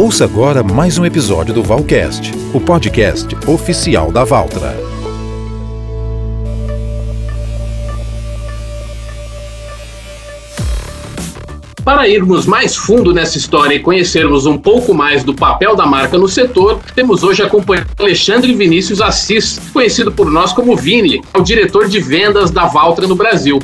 Ouça 0.00 0.24
agora 0.24 0.62
mais 0.62 0.96
um 0.96 1.04
episódio 1.04 1.52
do 1.52 1.62
Valcast, 1.62 2.32
o 2.54 2.58
podcast 2.58 3.36
oficial 3.46 4.10
da 4.10 4.24
Valtra. 4.24 4.74
Para 11.84 12.08
irmos 12.08 12.46
mais 12.46 12.74
fundo 12.74 13.12
nessa 13.12 13.36
história 13.36 13.74
e 13.74 13.80
conhecermos 13.80 14.46
um 14.46 14.56
pouco 14.56 14.94
mais 14.94 15.22
do 15.22 15.34
papel 15.34 15.76
da 15.76 15.84
marca 15.84 16.16
no 16.16 16.26
setor, 16.26 16.80
temos 16.94 17.22
hoje 17.22 17.42
acompanhado 17.42 17.90
Alexandre 17.98 18.54
Vinícius 18.54 19.02
Assis, 19.02 19.60
conhecido 19.70 20.10
por 20.10 20.30
nós 20.30 20.50
como 20.54 20.74
Vini, 20.74 21.20
o 21.36 21.42
diretor 21.42 21.86
de 21.88 22.00
vendas 22.00 22.50
da 22.50 22.64
Valtra 22.64 23.06
no 23.06 23.14
Brasil. 23.14 23.58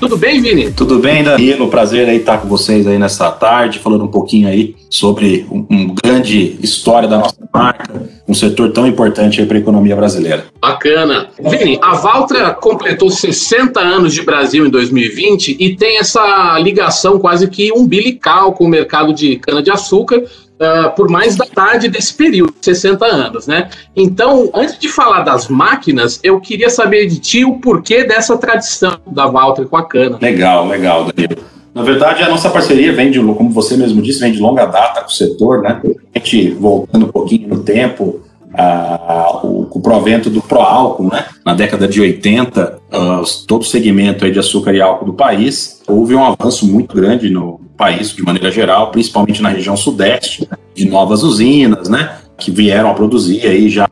Tudo 0.00 0.16
bem, 0.16 0.42
Vini? 0.42 0.72
Tudo 0.72 0.98
bem, 0.98 1.22
Danilo. 1.22 1.68
Prazer 1.68 2.08
aí 2.08 2.16
estar 2.16 2.38
com 2.38 2.48
vocês 2.48 2.88
aí 2.88 2.98
nessa 2.98 3.30
tarde, 3.30 3.78
falando 3.78 4.04
um 4.04 4.08
pouquinho 4.08 4.48
aí 4.48 4.74
sobre 4.88 5.46
um, 5.50 5.66
um 5.70 5.94
grande 5.94 6.58
história 6.62 7.08
da 7.08 7.18
nossa 7.18 7.36
marca, 7.52 8.08
um 8.26 8.34
setor 8.34 8.72
tão 8.72 8.86
importante 8.86 9.44
para 9.44 9.56
a 9.56 9.60
economia 9.60 9.96
brasileira. 9.96 10.46
Bacana. 10.60 11.28
Vini, 11.38 11.78
a 11.82 11.94
Valtra 11.94 12.52
completou 12.52 13.10
60 13.10 13.80
anos 13.80 14.14
de 14.14 14.22
Brasil 14.22 14.66
em 14.66 14.70
2020 14.70 15.56
e 15.58 15.76
tem 15.76 15.98
essa 15.98 16.58
ligação 16.58 17.18
quase 17.18 17.48
que 17.48 17.72
umbilical 17.72 18.52
com 18.52 18.64
o 18.64 18.68
mercado 18.68 19.12
de 19.12 19.36
cana-de-açúcar, 19.36 20.18
uh, 20.18 20.94
por 20.94 21.08
mais 21.08 21.36
da 21.36 21.46
tarde 21.46 21.88
desse 21.88 22.14
período, 22.14 22.54
60 22.60 23.04
anos, 23.04 23.46
né? 23.46 23.68
Então, 23.94 24.50
antes 24.54 24.78
de 24.78 24.88
falar 24.88 25.22
das 25.22 25.48
máquinas, 25.48 26.20
eu 26.22 26.40
queria 26.40 26.70
saber 26.70 27.06
de 27.06 27.18
ti 27.18 27.44
o 27.44 27.54
porquê 27.58 28.04
dessa 28.04 28.36
tradição 28.36 28.98
da 29.06 29.26
Valtra 29.26 29.64
com 29.64 29.76
a 29.76 29.84
cana. 29.84 30.18
Legal, 30.20 30.66
legal, 30.66 31.04
Danilo. 31.04 31.56
Na 31.76 31.82
verdade, 31.82 32.22
a 32.22 32.30
nossa 32.30 32.48
parceria 32.48 32.90
vem 32.94 33.10
de, 33.10 33.18
como 33.18 33.50
você 33.50 33.76
mesmo 33.76 34.00
disse, 34.00 34.20
vem 34.20 34.32
de 34.32 34.38
longa 34.38 34.64
data 34.64 35.02
com 35.02 35.08
o 35.08 35.12
setor, 35.12 35.60
né? 35.60 35.78
A 36.14 36.18
gente, 36.18 36.52
voltando 36.52 37.04
um 37.04 37.10
pouquinho 37.10 37.48
no 37.48 37.62
tempo, 37.62 38.22
o, 39.44 39.66
o 39.70 39.80
provento 39.82 40.30
do 40.30 40.40
pró-álcool, 40.40 41.10
né? 41.12 41.26
Na 41.44 41.52
década 41.52 41.86
de 41.86 42.00
80, 42.00 42.78
uh, 42.88 43.46
todo 43.46 43.60
o 43.60 43.64
segmento 43.66 44.30
de 44.32 44.38
açúcar 44.38 44.72
e 44.72 44.80
álcool 44.80 45.04
do 45.04 45.12
país, 45.12 45.82
houve 45.86 46.14
um 46.14 46.24
avanço 46.24 46.66
muito 46.66 46.96
grande 46.96 47.28
no 47.28 47.60
país, 47.76 48.08
de 48.14 48.22
maneira 48.22 48.50
geral, 48.50 48.90
principalmente 48.90 49.42
na 49.42 49.50
região 49.50 49.76
sudeste, 49.76 50.48
né? 50.50 50.56
de 50.74 50.88
novas 50.88 51.22
usinas, 51.22 51.90
né? 51.90 52.16
Que 52.38 52.50
vieram 52.50 52.90
a 52.90 52.94
produzir 52.94 53.46
aí 53.46 53.68
já 53.68 53.86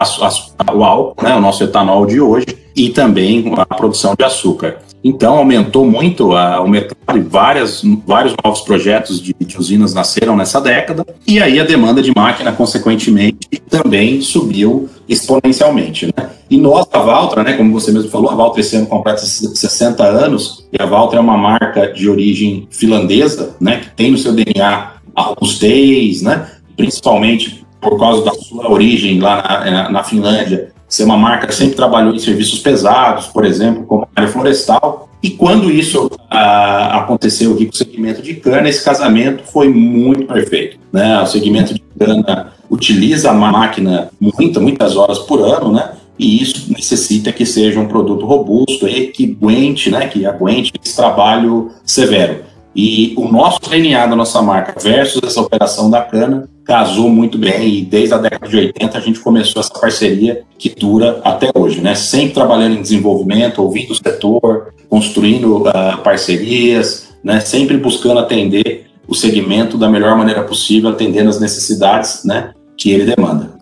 o 0.73 0.83
álcool, 0.83 1.23
né? 1.23 1.37
O 1.37 1.41
nosso 1.41 1.63
etanol 1.63 2.07
de 2.07 2.19
hoje, 2.19 2.47
e 2.75 2.89
também 2.89 3.53
a 3.59 3.75
produção 3.75 4.15
de 4.19 4.25
açúcar. 4.25 4.79
Então, 5.05 5.37
aumentou 5.37 5.85
muito 5.85 6.33
a, 6.33 6.63
o 6.63 6.69
mercado 6.69 7.19
e 7.19 7.21
várias, 7.21 7.83
vários 8.07 8.35
novos 8.43 8.63
projetos 8.63 9.21
de, 9.21 9.37
de, 9.39 9.59
usinas 9.59 9.93
nasceram 9.93 10.35
nessa 10.35 10.59
década. 10.63 11.05
E 11.27 11.39
aí 11.43 11.61
a 11.61 11.65
demanda 11.65 12.01
de 12.01 12.11
máquina, 12.17 12.51
consequentemente, 12.53 13.37
também 13.69 14.23
subiu 14.23 14.89
exponencialmente. 15.07 16.07
Né? 16.07 16.31
E 16.49 16.57
nós, 16.57 16.87
a 16.91 17.01
Valtra, 17.01 17.43
né, 17.45 17.53
como 17.53 17.71
você 17.71 17.93
mesmo 17.93 18.09
falou, 18.09 18.31
a 18.31 18.35
Valtra 18.35 18.63
esse 18.63 18.77
ano 18.77 18.87
completa 18.87 19.19
60 19.19 20.03
anos, 20.03 20.67
e 20.73 20.83
a 20.83 20.87
Valtra 20.87 21.19
é 21.19 21.21
uma 21.21 21.37
marca 21.37 21.93
de 21.93 22.09
origem 22.09 22.67
finlandesa, 22.71 23.55
né, 23.61 23.81
que 23.81 23.91
tem 23.91 24.11
no 24.11 24.17
seu 24.17 24.33
DNA 24.33 24.93
a 25.15 25.23
robustez, 25.23 26.23
né, 26.23 26.49
principalmente 26.77 27.63
por 27.79 27.99
causa 27.99 28.25
da 28.25 28.33
sua 28.33 28.71
origem 28.71 29.21
lá 29.21 29.65
na, 29.71 29.91
na 29.91 30.03
Finlândia, 30.03 30.73
ser 30.95 31.05
uma 31.05 31.17
marca 31.17 31.49
que 31.49 31.55
sempre 31.55 31.75
trabalhou 31.75 32.15
em 32.15 32.19
serviços 32.21 32.61
pesados, 32.61 33.27
por 33.27 33.45
exemplo, 33.45 33.85
como 33.85 34.09
área 34.15 34.29
florestal. 34.29 35.09
E 35.21 35.31
quando 35.31 35.71
isso 35.71 36.09
ah, 36.31 37.01
aconteceu 37.01 37.53
aqui 37.53 37.67
com 37.67 37.73
o 37.73 37.77
segmento 37.77 38.23
de 38.23 38.35
cana, 38.35 38.69
esse 38.69 38.85
casamento 38.85 39.43
foi 39.45 39.69
muito 39.69 40.25
perfeito. 40.27 40.79
Né? 40.93 41.21
O 41.21 41.27
segmento 41.27 41.75
de 41.75 41.83
cana 41.99 42.53
utiliza 42.71 43.31
a 43.31 43.35
máquina 43.35 44.11
muitas, 44.21 44.63
muitas 44.63 44.97
horas 44.97 45.19
por 45.19 45.41
ano, 45.41 45.73
né? 45.73 45.93
E 46.17 46.41
isso 46.41 46.73
necessita 46.73 47.33
que 47.33 47.45
seja 47.45 47.81
um 47.81 47.89
produto 47.89 48.25
robusto 48.25 48.87
e 48.87 49.09
que 49.09 49.37
aguente, 49.37 49.91
né? 49.91 50.07
Que 50.07 50.25
aguente 50.25 50.73
esse 50.81 50.95
trabalho 50.95 51.73
severo. 51.85 52.45
E 52.77 53.15
o 53.17 53.27
nosso 53.27 53.59
DNA 53.69 54.07
da 54.07 54.15
nossa 54.15 54.41
marca 54.41 54.79
versus 54.81 55.21
essa 55.25 55.41
operação 55.41 55.91
da 55.91 56.03
cana 56.03 56.49
casou 56.65 57.11
muito 57.11 57.37
bem 57.37 57.79
e 57.79 57.83
desde 57.83 58.15
a 58.15 58.19
década 58.19 58.49
de 58.49 58.57
80 58.57 58.97
a 58.97 59.01
gente 59.01 59.21
começou 59.21 59.61
essa 59.61 59.73
parceria 59.73 60.43
que 60.59 60.71
dura 60.71 61.21
até 61.23 61.51
hoje, 61.55 61.81
né? 61.81 61.95
Sempre 61.95 62.35
trabalhando 62.35 62.77
em 62.77 62.83
desenvolvimento, 62.83 63.63
ouvindo 63.63 63.91
o 63.91 63.95
setor, 63.95 64.73
construindo 64.89 65.59
uh, 65.59 65.99
parcerias, 66.03 67.15
né? 67.23 67.41
Sempre 67.41 67.77
buscando 67.77 68.19
atender 68.19 68.87
o 69.07 69.15
segmento 69.15 69.77
da 69.77 69.89
melhor 69.89 70.17
maneira 70.17 70.43
possível, 70.43 70.91
atendendo 70.91 71.29
as 71.29 71.39
necessidades, 71.39 72.25
né? 72.25 72.53
Que 72.77 72.91
ele 72.91 73.05
demanda. 73.05 73.54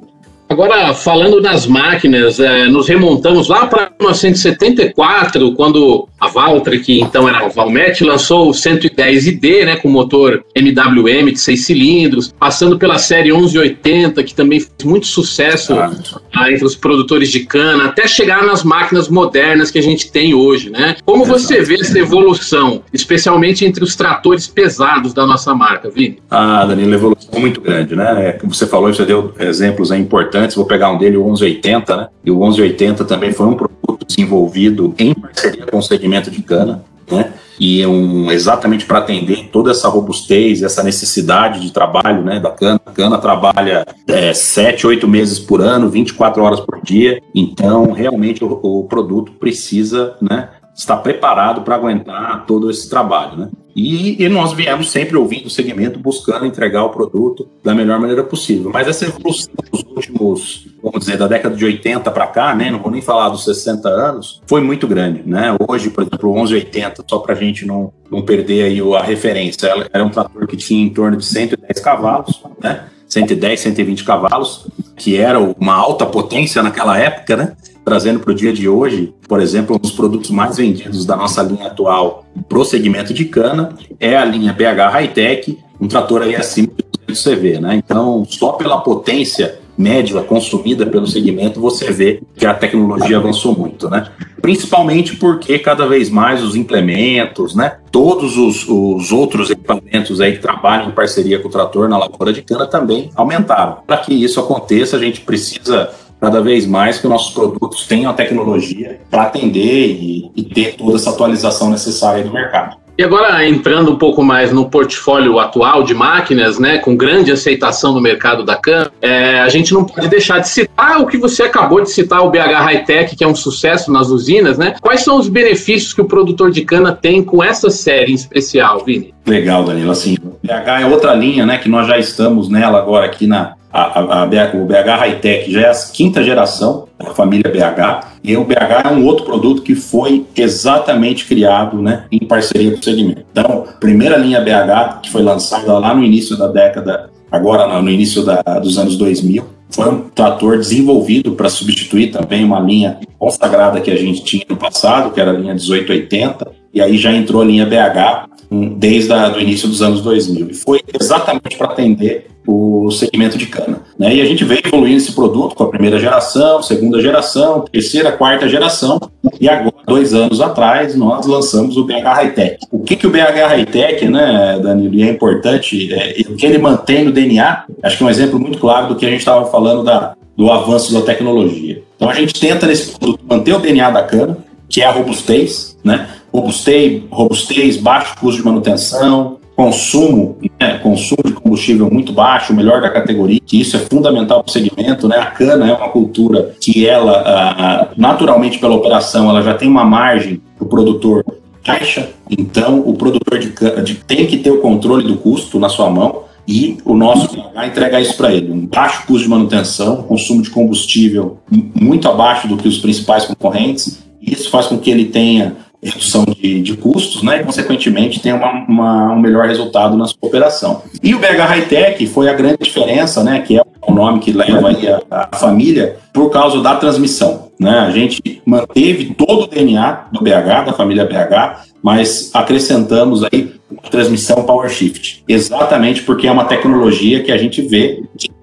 Agora, 0.53 0.93
falando 0.93 1.41
nas 1.41 1.67
máquinas, 1.67 2.39
é, 2.39 2.67
nos 2.67 2.87
remontamos 2.87 3.49
lá 3.49 3.67
para 3.67 3.91
1974, 3.99 5.55
quando 5.55 6.07
a 6.21 6.29
Valtra, 6.29 6.79
que 6.79 7.01
então 7.01 7.27
era 7.27 7.39
a 7.39 7.49
Valmet, 7.49 8.05
lançou 8.05 8.51
o 8.51 8.53
110ID, 8.53 9.65
né, 9.65 9.77
com 9.77 9.89
motor 9.89 10.45
MWM 10.55 11.33
de 11.33 11.41
seis 11.41 11.65
cilindros, 11.65 12.35
passando 12.39 12.79
pela 12.79 12.99
série 12.99 13.33
1180, 13.33 14.23
que 14.23 14.35
também 14.35 14.61
fez 14.61 14.73
muito 14.85 15.07
sucesso 15.07 15.73
ah, 15.75 16.53
entre 16.53 16.67
os 16.67 16.77
produtores 16.77 17.31
de 17.31 17.41
cana, 17.41 17.87
até 17.87 18.07
chegar 18.07 18.45
nas 18.45 18.63
máquinas 18.63 19.09
modernas 19.09 19.71
que 19.71 19.79
a 19.79 19.83
gente 19.83 20.13
tem 20.13 20.35
hoje, 20.35 20.69
né? 20.69 20.97
Como 21.03 21.25
você 21.25 21.63
vê 21.63 21.77
essa 21.77 21.99
evolução, 21.99 22.83
especialmente 22.93 23.65
entre 23.65 23.83
os 23.83 23.97
tratores 23.97 24.47
pesados 24.47 25.15
da 25.15 25.27
nossa 25.27 25.55
marca, 25.55 25.89
Vini? 25.89 26.19
Ah, 26.31 26.67
Danilo, 26.67 26.93
evolução 26.93 27.41
muito 27.41 27.61
grande, 27.61 27.97
né? 27.97 28.29
É, 28.29 28.33
como 28.33 28.55
você 28.55 28.67
falou, 28.67 28.93
você 28.93 29.07
deu 29.07 29.33
exemplos 29.41 29.91
aí 29.91 30.01
importantes, 30.43 30.57
vou 30.57 30.67
pegar 30.67 30.91
um 30.91 30.99
dele, 30.99 31.17
o 31.17 31.25
1180, 31.25 31.97
né? 31.97 32.09
E 32.25 32.31
o 32.31 32.39
1180 32.39 33.05
também 33.05 33.33
foi 33.33 33.47
um 33.47 33.55
produto 33.55 34.07
desenvolvido 34.07 34.95
em 34.99 35.15
parceria 35.15 35.67
com 35.67 35.79
o 35.79 35.83
segmento 35.83 36.31
de 36.31 36.43
cana, 36.43 36.85
né? 37.11 37.33
E 37.61 37.81
é 37.81 37.87
um, 37.87 38.31
exatamente 38.31 38.85
para 38.87 38.99
atender 38.99 39.49
toda 39.53 39.71
essa 39.71 39.89
robustez, 39.89 40.63
essa 40.63 40.83
necessidade 40.83 41.61
de 41.61 41.71
trabalho 41.71 42.23
né, 42.23 42.41
da 42.41 42.51
cana. 42.51 42.81
A 42.85 42.91
cana 42.91 43.19
trabalha 43.19 43.87
é, 44.09 44.35
7, 44.35 44.87
8 44.87 45.07
meses 45.07 45.39
por 45.39 45.61
ano, 45.61 45.89
24 45.89 46.43
horas 46.43 46.61
por 46.61 46.81
dia. 46.83 47.23
Então, 47.33 47.93
realmente, 47.93 48.43
o, 48.43 48.59
o 48.63 48.85
produto 48.85 49.33
precisa 49.33 50.17
né, 50.21 50.49
estar 50.75 50.97
preparado 50.97 51.61
para 51.61 51.77
aguentar 51.77 52.47
todo 52.47 52.69
esse 52.69 52.91
trabalho. 52.91 53.37
Né? 53.37 53.49
E, 53.75 54.23
e, 54.23 54.29
nós 54.29 54.53
viemos 54.53 54.91
sempre 54.91 55.17
ouvindo 55.17 55.47
o 55.47 55.51
segmento, 55.51 55.99
buscando 55.99 56.45
entregar 56.45 56.85
o 56.85 56.91
produto 56.91 57.49
da 57.65 57.75
melhor 57.75 57.99
maneira 57.99 58.23
possível. 58.23 58.71
Mas 58.73 58.87
essa 58.87 59.07
evolução 59.07 59.53
dos 59.71 59.83
últimos, 59.83 60.67
vamos 60.83 61.01
dizer, 61.01 61.17
da 61.17 61.27
década 61.27 61.57
de 61.57 61.65
80 61.65 62.11
para 62.11 62.27
cá, 62.27 62.55
né, 62.55 62.71
não 62.71 62.81
vou 62.81 62.91
nem 62.91 63.01
falar 63.01 63.31
dos 63.31 63.45
60 63.45 63.89
anos, 63.89 64.43
foi 64.47 64.61
muito 64.61 64.87
grande. 64.87 65.23
Né? 65.25 65.57
Hoje, 65.67 65.91
por 65.91 66.03
exemplo, 66.03 66.31
o 66.31 66.35
1180, 66.35 67.05
só 67.09 67.19
para 67.19 67.35
a 67.35 67.37
gente 67.37 67.65
não, 67.65 67.93
não 68.11 68.23
perder 68.23 68.65
aí 68.65 68.81
a 68.95 69.03
referência, 69.03 69.73
era 69.93 70.05
um 70.05 70.11
trator 70.11 70.47
que 70.47 70.57
tinha 70.57 70.85
em 70.85 70.91
torno 70.91 71.17
de 71.17 71.25
110 71.25 71.81
cavalos, 71.81 72.43
né? 72.63 72.85
110, 73.09 73.61
120 73.61 74.05
cavalos, 74.05 74.67
que 74.97 75.19
era 75.19 75.39
uma 75.39 75.75
alta 75.75 76.07
potência 76.07 76.63
naquela 76.63 76.99
época, 76.99 77.37
né? 77.37 77.57
Trazendo 77.85 78.21
para 78.21 78.33
o 78.33 78.35
dia 78.35 78.53
de 78.53 78.69
hoje, 78.69 79.15
por 79.29 79.41
exemplo, 79.41 79.77
um 79.77 79.79
dos 79.79 79.93
produtos 79.93 80.31
mais 80.31 80.57
vendidos 80.57 81.05
da 81.05 81.17
nossa 81.17 81.43
linha 81.43 81.67
atual 81.67 82.25
pro 82.49 82.65
segmento 82.65 83.13
de 83.13 83.25
cana 83.25 83.75
é 83.99 84.17
a 84.17 84.25
linha 84.25 84.53
BH 84.53 84.93
Hightech, 84.93 85.59
um 85.81 85.89
trator 85.89 86.23
aí 86.23 86.37
acima 86.37 86.69
de 86.69 87.15
200 87.15 87.25
CV, 87.25 87.61
né? 87.61 87.75
Então, 87.75 88.25
só 88.29 88.53
pela 88.53 88.81
potência 88.81 89.61
média 89.77 90.23
consumida 90.23 90.87
pelo 90.87 91.07
segmento, 91.07 91.61
você 91.61 91.91
vê 91.91 92.23
que 92.37 92.45
a 92.45 92.55
tecnologia 92.55 93.17
avançou 93.17 93.57
muito, 93.57 93.89
né? 93.89 94.07
Principalmente 94.41 95.17
porque 95.17 95.59
cada 95.59 95.87
vez 95.87 96.11
mais 96.11 96.43
os 96.43 96.55
implementos, 96.55 97.55
né? 97.55 97.79
Todos 97.91 98.37
os, 98.37 98.69
os 98.69 99.13
outros 99.13 99.51
equipamentos 99.51 100.21
aí 100.21 100.33
que 100.33 100.41
trabalham 100.41 100.89
em 100.89 100.93
parceria 100.93 101.39
com 101.39 101.49
o 101.49 101.51
trator 101.51 101.89
na 101.89 101.99
lavoura 101.99 102.33
de 102.33 102.43
cana 102.43 102.67
também 102.67 103.11
aumentaram. 103.15 103.79
Para 103.87 103.99
que 103.99 104.13
isso 104.13 104.39
aconteça, 104.41 104.97
a 104.97 105.01
gente 105.01 105.21
precisa 105.21 105.91
cada 106.23 106.41
vez 106.41 106.65
mais 106.65 106.99
que 106.99 107.09
nossos 107.09 107.35
produtos 107.35 107.85
tenham 107.85 108.09
a 108.09 108.15
tecnologia 108.15 109.01
para 109.11 109.25
atender 109.25 109.89
e, 109.89 110.31
e, 110.37 110.45
ter 110.45 110.77
toda 110.77 110.95
essa 110.95 111.11
atualização 111.11 111.69
necessária 111.69 112.23
do 112.23 112.33
mercado. 112.33 112.77
E 112.97 113.03
agora, 113.03 113.45
entrando 113.49 113.91
um 113.91 113.97
pouco 113.97 114.23
mais 114.23 114.53
no 114.53 114.71
portfólio 114.71 115.41
atual 115.41 115.83
de 115.83 115.95
máquinas, 115.95 116.61
né, 116.61 116.79
com 116.79 116.95
grande 116.95 117.33
aceitação 117.33 117.93
no 117.93 118.01
mercado 118.01 118.45
da 118.45 118.55
CAN, 118.55 118.89
é, 119.01 119.41
a 119.41 119.49
gente 119.49 119.75
não 119.75 119.85
pode 119.85 120.07
deixar 120.09 120.39
de 120.39 120.49
citar 120.49 121.01
o 121.01 121.07
que 121.09 121.17
você 121.17 121.43
acabou 121.43 121.81
de 121.81 121.91
citar, 121.91 122.23
o 122.23 122.31
BH 122.31 122.67
Hightech, 122.67 123.17
que 123.17 123.25
é 123.25 123.27
um 123.27 123.35
sucesso 123.35 123.91
nas 123.91 124.09
usinas, 124.09 124.57
né? 124.57 124.77
Quais 124.81 125.01
são 125.01 125.19
os 125.19 125.29
benefícios 125.29 125.93
que 125.93 126.03
o 126.03 126.05
produtor 126.05 126.53
de 126.53 126.63
cana 126.63 126.93
tem 126.93 127.25
com 127.25 127.43
essa 127.43 127.69
série 127.69 128.13
em 128.13 128.15
especial, 128.15 128.85
Vini? 128.85 129.13
Legal, 129.27 129.65
Danilo. 129.65 129.91
Assim, 129.91 130.17
o 130.23 130.37
BH 130.47 130.83
é 130.83 130.87
outra 130.87 131.15
linha, 131.15 131.45
né, 131.45 131.59
que 131.59 131.69
nós 131.69 131.89
já 131.89 131.99
estamos 131.99 132.49
nela 132.49 132.79
agora 132.79 133.07
aqui 133.07 133.27
na, 133.27 133.55
a, 133.73 134.01
a, 134.01 134.25
o 134.25 134.67
BH 134.67 135.01
Hightech 135.01 135.51
já 135.51 135.61
é 135.63 135.71
a 135.71 135.75
quinta 135.75 136.23
geração 136.23 136.87
da 136.99 137.11
família 137.15 137.51
BH, 137.51 138.07
e 138.23 138.37
o 138.37 138.45
BH 138.45 138.85
é 138.85 138.89
um 138.89 139.07
outro 139.07 139.25
produto 139.25 139.63
que 139.63 139.75
foi 139.75 140.27
exatamente 140.37 141.25
criado 141.25 141.81
né, 141.81 142.05
em 142.13 142.21
parceria 142.21 142.73
com 142.73 142.79
o 142.79 142.85
segmento. 142.85 143.25
Então, 143.33 143.65
primeira 143.81 144.17
linha 144.17 144.41
BH, 144.41 145.01
que 145.03 145.11
foi 145.11 145.23
lançada 145.23 145.79
lá 145.79 145.95
no 145.95 146.05
início 146.05 146.37
da 146.37 146.49
década, 146.49 147.11
agora 147.31 147.81
no 147.81 147.91
início 147.91 148.25
da, 148.25 148.43
dos 148.61 148.79
anos 148.79 148.97
2000, 148.97 149.45
foi 149.71 149.89
um 149.89 150.03
trator 150.11 150.59
desenvolvido 150.59 151.33
para 151.33 151.49
substituir 151.49 152.11
também 152.11 152.45
uma 152.45 152.61
linha 152.61 152.99
consagrada 153.19 153.81
que 153.81 153.91
a 153.91 153.97
gente 153.97 154.23
tinha 154.23 154.45
no 154.47 154.57
passado, 154.57 155.11
que 155.11 155.21
era 155.21 155.31
a 155.31 155.35
linha 155.35 155.55
1880, 155.55 156.47
e 156.75 156.81
aí 156.81 156.99
já 156.99 157.11
entrou 157.11 157.41
a 157.41 157.45
linha 157.45 157.65
BH 157.65 158.29
desde 158.77 159.13
o 159.13 159.41
início 159.41 159.67
dos 159.67 159.81
anos 159.81 160.03
2000. 160.03 160.51
E 160.51 160.55
foi 160.55 160.81
exatamente 161.01 161.57
para 161.57 161.69
atender 161.69 162.27
o 162.47 162.91
segmento 162.91 163.39
de 163.39 163.47
cana. 163.47 163.81
Né? 163.99 164.17
E 164.17 164.21
a 164.21 164.25
gente 164.25 164.45
veio 164.45 164.61
evoluindo 164.65 164.97
esse 164.97 165.13
produto 165.13 165.55
com 165.55 165.65
a 165.65 165.69
primeira 165.69 165.99
geração, 165.99 166.63
segunda 166.63 167.01
geração, 167.01 167.65
terceira, 167.71 168.13
quarta 168.13 168.49
geração, 168.49 169.01
e 169.41 169.49
agora, 169.49 169.75
dois 169.87 170.13
anos 170.13 170.41
atrás, 170.41 170.95
nós 170.97 171.27
lançamos 171.27 171.77
o 171.77 171.85
BH 171.85 172.05
Hightech. 172.05 172.59
O 172.71 172.81
que, 172.81 172.97
que 172.97 173.07
o 173.07 173.11
BH 173.11 173.47
Hightech, 173.49 174.09
né, 174.09 174.59
Danilo, 174.63 174.95
e 174.95 175.03
é 175.03 175.11
importante, 175.11 175.93
é, 175.93 176.21
o 176.29 176.35
que 176.35 176.47
ele 176.47 176.59
mantém 176.59 177.05
no 177.05 177.13
DNA, 177.13 177.65
acho 177.83 177.97
que 177.97 178.03
é 178.03 178.07
um 178.07 178.11
exemplo 178.11 178.39
muito 178.39 178.59
claro 178.59 178.89
do 178.89 178.97
que 178.97 179.07
a 179.07 179.11
gente 179.11 179.21
estava 179.21 179.47
falando 179.47 179.85
da, 179.85 180.15
do 180.37 180.51
avanço 180.51 180.93
da 180.93 181.03
tecnologia. 181.03 181.83
Então 181.97 182.09
a 182.11 182.15
gente 182.15 182.39
tenta 182.39 182.67
nesse 182.67 182.99
produto 182.99 183.21
manter 183.29 183.55
o 183.55 183.59
DNA 183.59 183.91
da 183.91 184.03
cana, 184.03 184.39
que 184.69 184.81
é 184.81 184.87
a 184.87 184.91
robustez, 184.91 185.77
né? 185.85 186.09
Robustez, 186.33 187.03
robustez, 187.11 187.77
baixo 187.77 188.17
custo 188.19 188.41
de 188.41 188.47
manutenção, 188.47 189.39
consumo, 189.55 190.39
né, 190.59 190.79
consumo 190.79 191.23
de 191.25 191.33
combustível 191.33 191.91
muito 191.91 192.13
baixo, 192.13 192.53
o 192.53 192.57
melhor 192.57 192.81
da 192.81 192.91
categoria, 192.91 193.41
que 193.45 193.61
isso 193.61 193.77
é 193.77 193.81
fundamental 193.81 194.43
para 194.43 194.51
o 194.51 194.53
segmento, 194.53 195.07
né? 195.07 195.19
A 195.19 195.27
cana 195.27 195.69
é 195.69 195.75
uma 195.75 195.89
cultura 195.89 196.55
que 196.61 196.87
ela, 196.87 197.23
ah, 197.27 197.89
naturalmente 197.97 198.59
pela 198.59 198.75
operação, 198.75 199.29
ela 199.29 199.43
já 199.43 199.55
tem 199.55 199.69
uma 199.69 199.85
margem 199.85 200.41
para 200.57 200.65
o 200.65 200.69
produtor 200.69 201.25
caixa, 201.63 202.09
então 202.29 202.81
o 202.81 202.95
produtor 202.95 203.39
de, 203.39 203.53
de, 203.85 203.95
tem 203.95 204.27
que 204.27 204.39
ter 204.39 204.51
o 204.51 204.61
controle 204.61 205.07
do 205.07 205.17
custo 205.17 205.61
na 205.61 205.69
sua 205.69 205.89
mão 205.89 206.25
e 206.47 206.79
o 206.85 206.95
nosso 206.95 207.29
vai 207.55 207.69
entregar 207.69 208.01
isso 208.01 208.17
para 208.17 208.33
ele. 208.33 208.51
Um 208.51 208.67
baixo 208.67 209.07
custo 209.07 209.23
de 209.23 209.29
manutenção, 209.29 210.03
consumo 210.03 210.43
de 210.43 210.51
combustível 210.51 211.39
muito 211.49 212.09
abaixo 212.09 212.49
do 212.49 212.57
que 212.57 212.67
os 212.67 212.79
principais 212.79 213.27
concorrentes, 213.27 214.03
isso 214.21 214.51
faz 214.51 214.67
com 214.67 214.79
que 214.79 214.91
ele 214.91 215.05
tenha 215.07 215.57
redução 215.83 216.25
de, 216.25 216.63
de 216.63 216.77
custos, 216.77 217.23
né, 217.23 217.41
e 217.41 217.45
consequentemente 217.45 218.21
tem 218.21 218.33
uma, 218.33 218.65
uma, 218.69 219.13
um 219.13 219.21
melhor 219.21 219.47
resultado 219.47 219.97
na 219.97 220.07
sua 220.07 220.19
operação. 220.21 220.83
E 221.03 221.15
o 221.15 221.19
BH 221.19 221.43
Hightech 221.49 222.07
foi 222.07 222.29
a 222.29 222.35
grande 222.35 222.59
diferença, 222.63 223.25
né, 223.25 223.41
que 223.41 223.59
é 223.59 223.63
o 223.87 223.93
nome 223.93 224.21
que 224.21 224.33
leva 224.33 224.69
aí 224.69 224.89
a, 224.89 225.29
a 225.33 225.37
família, 225.37 225.97
por 226.13 226.31
causa 226.31 226.61
da 226.61 226.77
transmissão. 226.77 227.49
Né? 227.59 227.79
A 227.81 227.91
gente 227.91 228.43
manteve 228.47 229.15
todo 229.15 229.45
o 229.45 229.47
DNA 229.49 230.07
do 230.13 230.21
BH, 230.21 230.67
da 230.67 230.73
família 230.73 231.05
BH, 231.05 231.67
mas 231.83 232.31
acrescentamos 232.33 233.25
aí 233.25 233.53
transmissão 233.91 234.43
Power 234.45 234.71
Shift, 234.71 235.25
exatamente 235.27 236.03
porque 236.03 236.27
é 236.27 236.33
uma 236.33 236.45
tecnologia 236.45 237.23
que 237.23 237.33
a 237.33 237.37
gente 237.37 237.63
vê 237.63 238.03